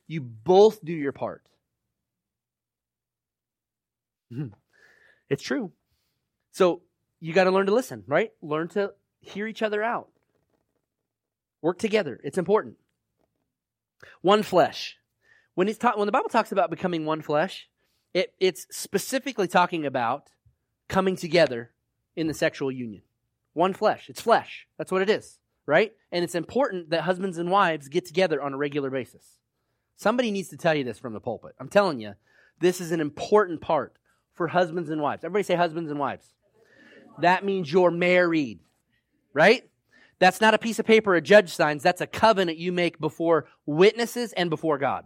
[0.08, 1.44] You both do your part.
[4.32, 4.48] Hmm.
[5.30, 5.72] It's true.
[6.52, 6.82] So
[7.20, 8.32] you got to learn to listen, right?
[8.42, 10.10] Learn to hear each other out.
[11.62, 12.20] Work together.
[12.24, 12.76] It's important.
[14.22, 14.98] One flesh.
[15.58, 17.68] When, it's ta- when the Bible talks about becoming one flesh,
[18.14, 20.30] it, it's specifically talking about
[20.88, 21.72] coming together
[22.16, 23.02] in the sexual union.
[23.54, 24.08] One flesh.
[24.08, 24.68] It's flesh.
[24.78, 25.94] That's what it is, right?
[26.12, 29.40] And it's important that husbands and wives get together on a regular basis.
[29.96, 31.56] Somebody needs to tell you this from the pulpit.
[31.60, 32.14] I'm telling you,
[32.60, 33.98] this is an important part
[34.36, 35.24] for husbands and wives.
[35.24, 36.36] Everybody say husbands and wives.
[37.22, 38.60] That means you're married,
[39.34, 39.68] right?
[40.20, 41.82] That's not a piece of paper a judge signs.
[41.82, 45.06] That's a covenant you make before witnesses and before God.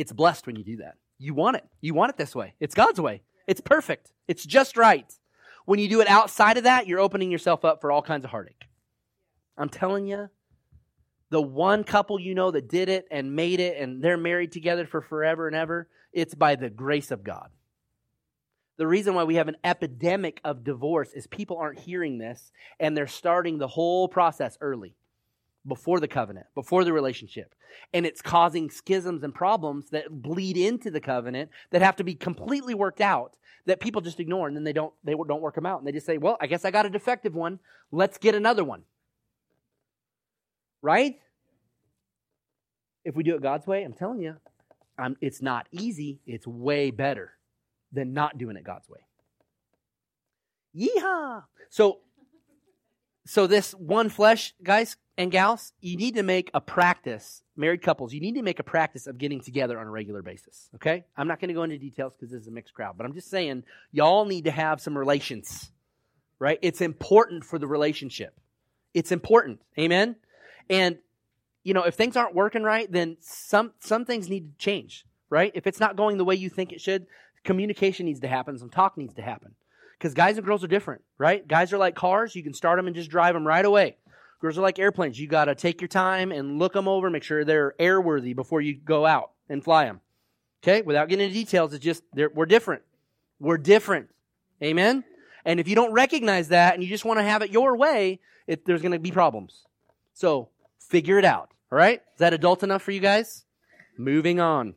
[0.00, 0.94] It's blessed when you do that.
[1.18, 1.64] You want it.
[1.82, 2.54] You want it this way.
[2.58, 3.20] It's God's way.
[3.46, 4.14] It's perfect.
[4.28, 5.12] It's just right.
[5.66, 8.30] When you do it outside of that, you're opening yourself up for all kinds of
[8.30, 8.64] heartache.
[9.58, 10.30] I'm telling you,
[11.28, 14.86] the one couple you know that did it and made it and they're married together
[14.86, 17.50] for forever and ever, it's by the grace of God.
[18.78, 22.96] The reason why we have an epidemic of divorce is people aren't hearing this and
[22.96, 24.94] they're starting the whole process early,
[25.66, 27.54] before the covenant, before the relationship.
[27.92, 32.14] And it's causing schisms and problems that bleed into the covenant that have to be
[32.14, 33.36] completely worked out
[33.66, 35.92] that people just ignore and then they don't they don't work them out and they
[35.92, 37.60] just say, "Well, I guess I got a defective one.
[37.92, 38.82] Let's get another one."
[40.82, 41.20] Right?
[43.04, 44.36] If we do it God's way, I'm telling you,
[44.98, 46.20] um, it's not easy.
[46.26, 47.32] It's way better
[47.92, 49.00] than not doing it God's way.
[50.76, 51.44] Yeehaw!
[51.68, 52.00] So,
[53.26, 57.42] so this one flesh, guys and gals, you need to make a practice.
[57.54, 60.70] Married couples, you need to make a practice of getting together on a regular basis.
[60.76, 63.04] Okay, I'm not going to go into details because this is a mixed crowd, but
[63.04, 65.70] I'm just saying y'all need to have some relations.
[66.38, 66.58] Right?
[66.62, 68.40] It's important for the relationship.
[68.94, 69.60] It's important.
[69.78, 70.16] Amen.
[70.70, 70.96] And
[71.64, 75.52] you know, if things aren't working right, then some some things need to change, right?
[75.54, 77.06] If it's not going the way you think it should,
[77.44, 79.54] communication needs to happen, some talk needs to happen.
[79.98, 81.46] Because guys and girls are different, right?
[81.46, 83.98] Guys are like cars, you can start them and just drive them right away.
[84.40, 87.22] Girls are like airplanes, you got to take your time and look them over, make
[87.22, 90.00] sure they're airworthy before you go out and fly them.
[90.62, 90.82] Okay?
[90.82, 92.82] Without getting into details, it's just we're different.
[93.38, 94.08] We're different.
[94.62, 95.04] Amen?
[95.44, 98.20] And if you don't recognize that and you just want to have it your way,
[98.46, 99.64] it, there's going to be problems.
[100.12, 100.48] So
[100.90, 101.50] Figure it out.
[101.70, 102.00] All right?
[102.14, 103.44] Is that adult enough for you guys?
[103.96, 104.74] Moving on.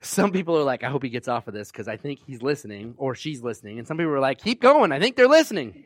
[0.00, 2.40] Some people are like, I hope he gets off of this because I think he's
[2.40, 3.78] listening or she's listening.
[3.78, 4.92] And some people are like, keep going.
[4.92, 5.84] I think they're listening.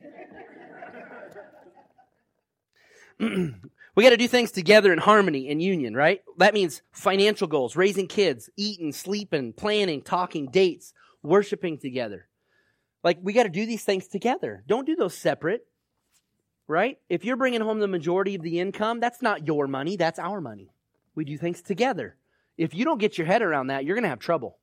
[3.18, 6.22] we got to do things together in harmony and union, right?
[6.38, 10.92] That means financial goals, raising kids, eating, sleeping, planning, talking, dates,
[11.22, 12.28] worshiping together.
[13.02, 14.64] Like, we got to do these things together.
[14.66, 15.66] Don't do those separate
[16.68, 16.98] right?
[17.08, 20.40] If you're bringing home the majority of the income, that's not your money, that's our
[20.40, 20.70] money.
[21.14, 22.16] We do things together.
[22.56, 24.58] If you don't get your head around that, you're going to have trouble.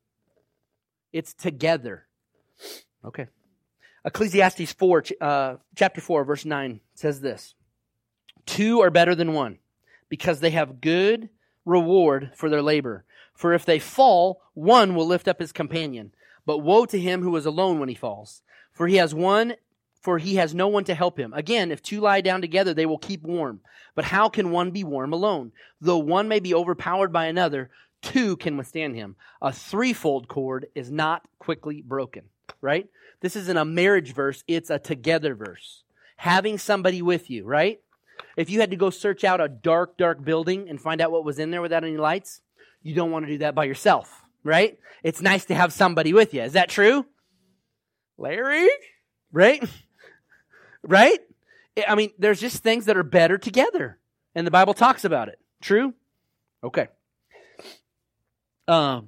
[1.12, 2.08] It's together.
[3.06, 3.28] Okay.
[4.06, 7.56] Ecclesiastes 4, uh, chapter 4, verse 9 says this
[8.46, 9.60] Two are better than one
[10.10, 11.30] because they have good
[11.66, 13.06] reward for their labor.
[13.34, 16.14] For if they fall, one will lift up his companion.
[16.46, 18.42] But woe to him who is alone when he falls.
[18.72, 19.56] For he has one
[20.04, 21.32] for he has no one to help him.
[21.34, 23.62] Again, if two lie down together, they will keep warm.
[23.96, 25.54] But how can one be warm alone?
[25.80, 27.70] Though one may be overpowered by another,
[28.02, 29.16] two can withstand him.
[29.42, 32.24] A threefold cord is not quickly broken,
[32.60, 32.90] right?
[33.22, 35.84] This isn't a marriage verse, it's a together verse.
[36.18, 37.80] Having somebody with you, right?
[38.36, 41.24] If you had to go search out a dark, dark building and find out what
[41.24, 42.42] was in there without any lights,
[42.82, 44.78] you don't want to do that by yourself, right?
[45.04, 46.42] It's nice to have somebody with you.
[46.42, 47.06] Is that true?
[48.18, 48.70] Larry?
[49.32, 49.64] Right?
[50.86, 51.20] Right?
[51.88, 54.00] I mean, there's just things that are better together.
[54.36, 55.40] And the Bible talks about it.
[55.62, 55.94] True?
[56.62, 56.90] Okay.
[58.68, 59.08] Um,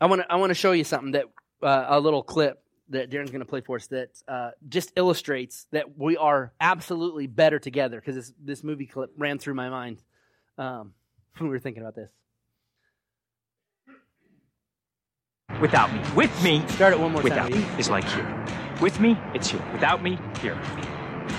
[0.00, 1.24] I want to I want to show you something that
[1.60, 5.66] uh, a little clip that Darren's going to play for us that uh, just illustrates
[5.72, 10.02] that we are absolutely better together because this this movie clip ran through my mind
[10.56, 10.92] um,
[11.38, 12.10] when we were thinking about this.
[15.60, 16.62] Without me, with me.
[16.68, 17.52] Start it one more without time.
[17.52, 18.44] Without me is like here.
[18.80, 19.64] With me, it's here.
[19.72, 20.56] Without me, here.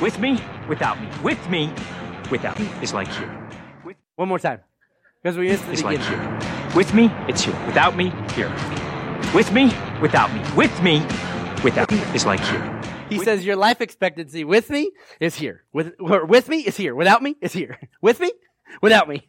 [0.02, 1.08] With me, without me.
[1.24, 1.72] With me,
[2.30, 3.50] without me is like here.
[3.86, 4.60] With One more time.
[5.22, 6.40] Because we missed the It's like here.
[6.76, 7.56] With me, it's here.
[7.66, 8.50] Without me, here.
[9.34, 10.42] With me, without me.
[10.56, 11.06] With me,
[11.64, 12.82] without me is like here.
[13.10, 15.64] He with says your life expectancy with me is here.
[15.74, 16.96] With with me is here.
[16.96, 17.80] Without me is here.
[18.02, 18.32] With me,
[18.82, 19.28] without me.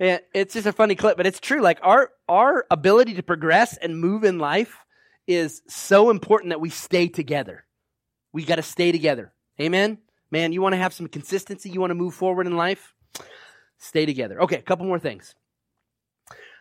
[0.00, 1.60] And it's just a funny clip, but it's true.
[1.60, 4.78] Like our our ability to progress and move in life
[5.26, 7.64] is so important that we stay together.
[8.32, 9.32] We got to stay together.
[9.60, 9.98] Amen.
[10.30, 11.70] Man, you want to have some consistency?
[11.70, 12.94] You want to move forward in life?
[13.78, 14.42] Stay together.
[14.42, 15.34] Okay, a couple more things.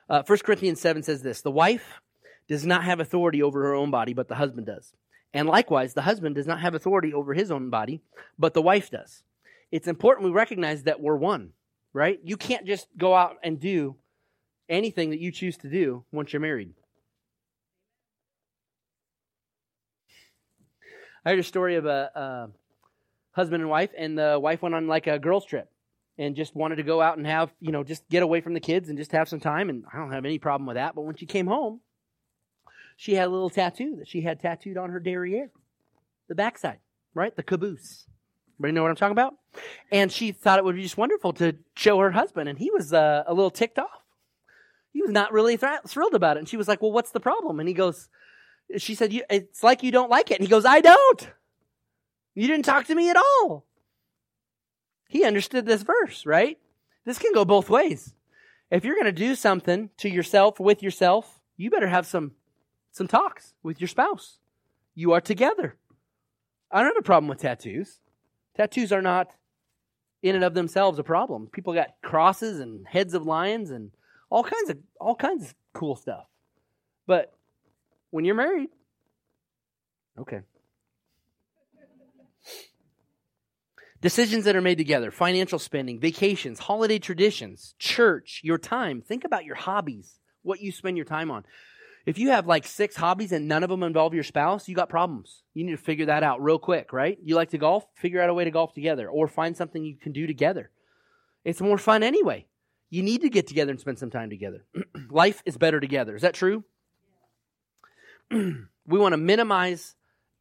[0.10, 2.02] Uh, 1 Corinthians 7 says this The wife
[2.48, 4.94] does not have authority over her own body, but the husband does.
[5.38, 8.02] And likewise, the husband does not have authority over his own body,
[8.40, 9.22] but the wife does.
[9.72, 11.52] It's important we recognize that we're one,
[11.94, 12.20] right?
[12.24, 13.98] You can't just go out and do
[14.68, 16.74] anything that you choose to do once you're married.
[21.24, 22.50] I heard a story of a, a
[23.34, 25.70] husband and wife, and the wife went on like a girls' trip
[26.18, 28.60] and just wanted to go out and have, you know, just get away from the
[28.60, 29.70] kids and just have some time.
[29.70, 30.96] And I don't have any problem with that.
[30.96, 31.82] But when she came home,
[32.98, 35.52] she had a little tattoo that she had tattooed on her derriere,
[36.28, 36.80] the backside,
[37.14, 37.34] right?
[37.34, 38.08] The caboose.
[38.56, 39.36] Everybody know what I'm talking about?
[39.92, 42.92] And she thought it would be just wonderful to show her husband, and he was
[42.92, 44.04] uh, a little ticked off.
[44.92, 46.40] He was not really thrilled about it.
[46.40, 47.60] And she was like, Well, what's the problem?
[47.60, 48.10] And he goes,
[48.78, 50.40] She said, It's like you don't like it.
[50.40, 51.30] And he goes, I don't.
[52.34, 53.66] You didn't talk to me at all.
[55.08, 56.58] He understood this verse, right?
[57.06, 58.16] This can go both ways.
[58.72, 62.32] If you're going to do something to yourself, with yourself, you better have some,
[62.98, 64.40] some talks with your spouse.
[64.96, 65.78] You are together.
[66.72, 68.00] I don't have a problem with tattoos.
[68.56, 69.32] Tattoos are not
[70.22, 71.48] in and of themselves a problem.
[71.48, 73.92] People got crosses and heads of lions and
[74.30, 76.26] all kinds of all kinds of cool stuff.
[77.06, 77.34] But
[78.10, 78.70] when you're married,
[80.20, 80.42] okay.
[84.00, 89.02] Decisions that are made together, financial spending, vacations, holiday traditions, church, your time.
[89.02, 91.46] Think about your hobbies, what you spend your time on.
[92.08, 94.88] If you have like six hobbies and none of them involve your spouse, you got
[94.88, 95.44] problems.
[95.54, 97.18] You need to figure that out real quick, right?
[97.22, 97.86] You like to golf?
[97.96, 100.72] Figure out a way to golf together or find something you can do together.
[101.44, 102.48] It's more fun anyway.
[102.90, 104.64] You need to get together and spend some time together.
[105.10, 106.16] Life is better together.
[106.16, 106.64] Is that true?
[108.32, 108.56] we
[108.88, 109.96] want to minimize,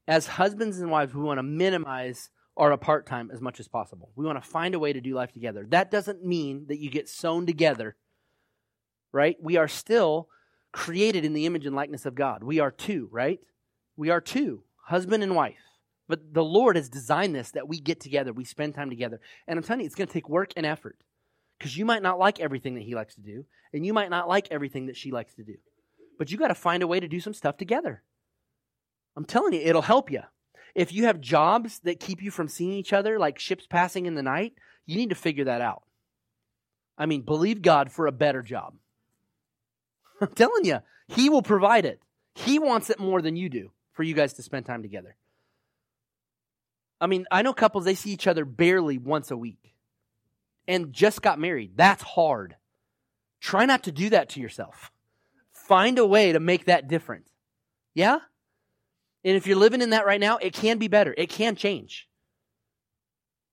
[0.07, 4.13] as husbands and wives, we want to minimize our apart time as much as possible.
[4.15, 5.67] We want to find a way to do life together.
[5.69, 7.97] That doesn't mean that you get sewn together,
[9.11, 9.37] right?
[9.43, 10.29] We are still
[10.77, 12.45] created in the image and likeness of God.
[12.45, 13.41] We are two, right?
[13.97, 15.57] We are two, husband and wife.
[16.07, 19.19] But the Lord has designed this that we get together, we spend time together.
[19.49, 20.99] And I'm telling you, it's going to take work and effort
[21.59, 24.29] because you might not like everything that he likes to do, and you might not
[24.29, 25.55] like everything that she likes to do.
[26.19, 28.03] But you got to find a way to do some stuff together.
[29.17, 30.25] I'm telling you, it'll help you.
[30.75, 34.15] If you have jobs that keep you from seeing each other, like ships passing in
[34.15, 34.53] the night,
[34.85, 35.85] you need to figure that out.
[36.99, 38.75] I mean, believe God for a better job.
[40.21, 42.01] I'm telling you, He will provide it.
[42.35, 45.17] He wants it more than you do for you guys to spend time together.
[47.01, 49.75] I mean, I know couples, they see each other barely once a week
[50.67, 51.73] and just got married.
[51.77, 52.57] That's hard.
[53.41, 54.91] Try not to do that to yourself.
[55.53, 57.27] Find a way to make that different.
[57.95, 58.19] Yeah?
[59.25, 61.15] And if you're living in that right now, it can be better.
[61.17, 62.09] It can change.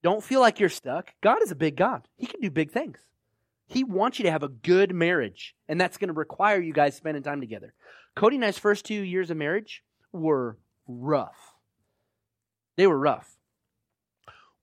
[0.04, 1.14] Don't feel like you're stuck.
[1.22, 2.08] God is a big God.
[2.18, 3.00] He can do big things.
[3.68, 6.96] He wants you to have a good marriage, and that's going to require you guys
[6.96, 7.74] spending time together.
[8.16, 10.58] Cody and I's first two years of marriage were
[10.88, 11.54] rough.
[12.76, 13.38] They were rough.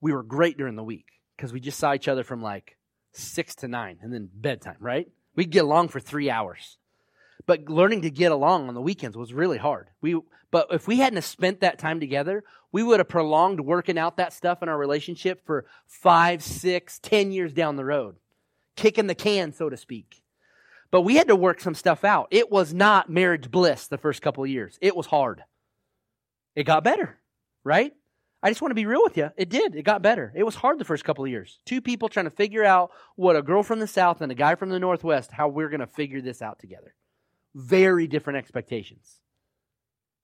[0.00, 2.76] We were great during the week because we just saw each other from like
[3.12, 5.08] six to nine and then bedtime, right?
[5.34, 6.78] We'd get along for three hours.
[7.46, 9.88] But learning to get along on the weekends was really hard.
[10.00, 10.20] We,
[10.50, 14.32] but if we hadn't spent that time together, we would have prolonged working out that
[14.32, 18.16] stuff in our relationship for five, six, ten years down the road,
[18.76, 20.22] kicking the can, so to speak.
[20.90, 22.28] But we had to work some stuff out.
[22.30, 24.78] It was not marriage bliss the first couple of years.
[24.80, 25.42] It was hard.
[26.56, 27.18] It got better,
[27.62, 27.92] right?
[28.42, 29.30] I just want to be real with you.
[29.36, 29.76] It did.
[29.76, 30.32] It got better.
[30.34, 31.60] It was hard the first couple of years.
[31.66, 34.54] Two people trying to figure out what a girl from the South and a guy
[34.54, 36.94] from the Northwest, how we're going to figure this out together
[37.54, 39.20] very different expectations.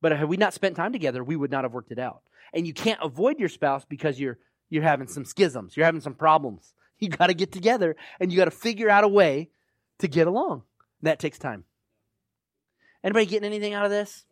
[0.01, 2.23] But had we not spent time together, we would not have worked it out.
[2.53, 4.39] And you can't avoid your spouse because you're
[4.69, 6.75] you're having some schisms, you're having some problems.
[7.01, 9.51] You got to get together and you got to figure out a way
[9.99, 10.63] to get along.
[11.03, 11.65] That takes time.
[13.05, 14.25] Anybody getting anything out of this?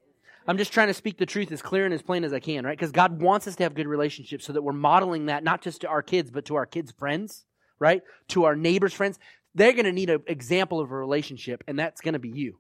[0.47, 2.65] I'm just trying to speak the truth as clear and as plain as I can,
[2.65, 2.77] right?
[2.77, 5.83] Because God wants us to have good relationships so that we're modeling that not just
[5.83, 7.45] to our kids, but to our kids' friends,
[7.79, 8.03] right?
[8.29, 9.19] To our neighbors' friends.
[9.55, 12.59] They're going to need an example of a relationship, and that's going to be you.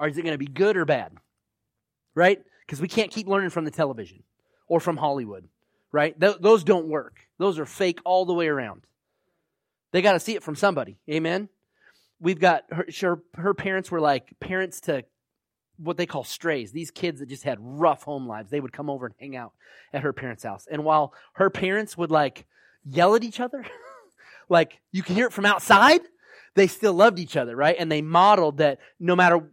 [0.00, 1.12] Or is it going to be good or bad?
[2.14, 2.42] Right?
[2.66, 4.22] Because we can't keep learning from the television
[4.66, 5.48] or from Hollywood.
[5.92, 6.18] Right?
[6.18, 7.20] Th- those don't work.
[7.38, 8.86] Those are fake all the way around.
[9.94, 10.98] They got to see it from somebody.
[11.08, 11.48] Amen?
[12.18, 15.04] We've got her, her, her parents were like parents to
[15.76, 16.72] what they call strays.
[16.72, 18.50] These kids that just had rough home lives.
[18.50, 19.52] They would come over and hang out
[19.92, 20.66] at her parents' house.
[20.68, 22.44] And while her parents would like
[22.84, 23.64] yell at each other,
[24.48, 26.00] like you can hear it from outside,
[26.56, 27.76] they still loved each other, right?
[27.78, 29.48] And they modeled that no matter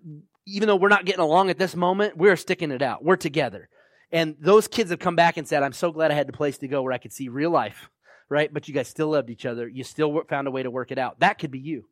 [0.48, 3.04] even though we're not getting along at this moment, we're sticking it out.
[3.04, 3.70] We're together.
[4.12, 6.58] And those kids have come back and said, I'm so glad I had the place
[6.58, 7.92] to go where I could see real life,
[8.32, 8.52] right?
[8.52, 9.68] But you guys still loved each other.
[9.68, 11.20] You still found a way to work it out.
[11.20, 11.86] That could be you.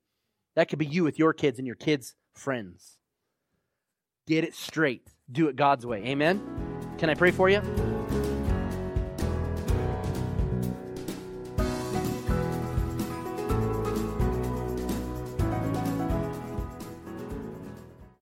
[0.55, 2.97] That could be you with your kids and your kids' friends.
[4.25, 5.07] Get it straight.
[5.31, 6.03] Do it God's way.
[6.05, 6.41] Amen?
[6.97, 7.61] Can I pray for you?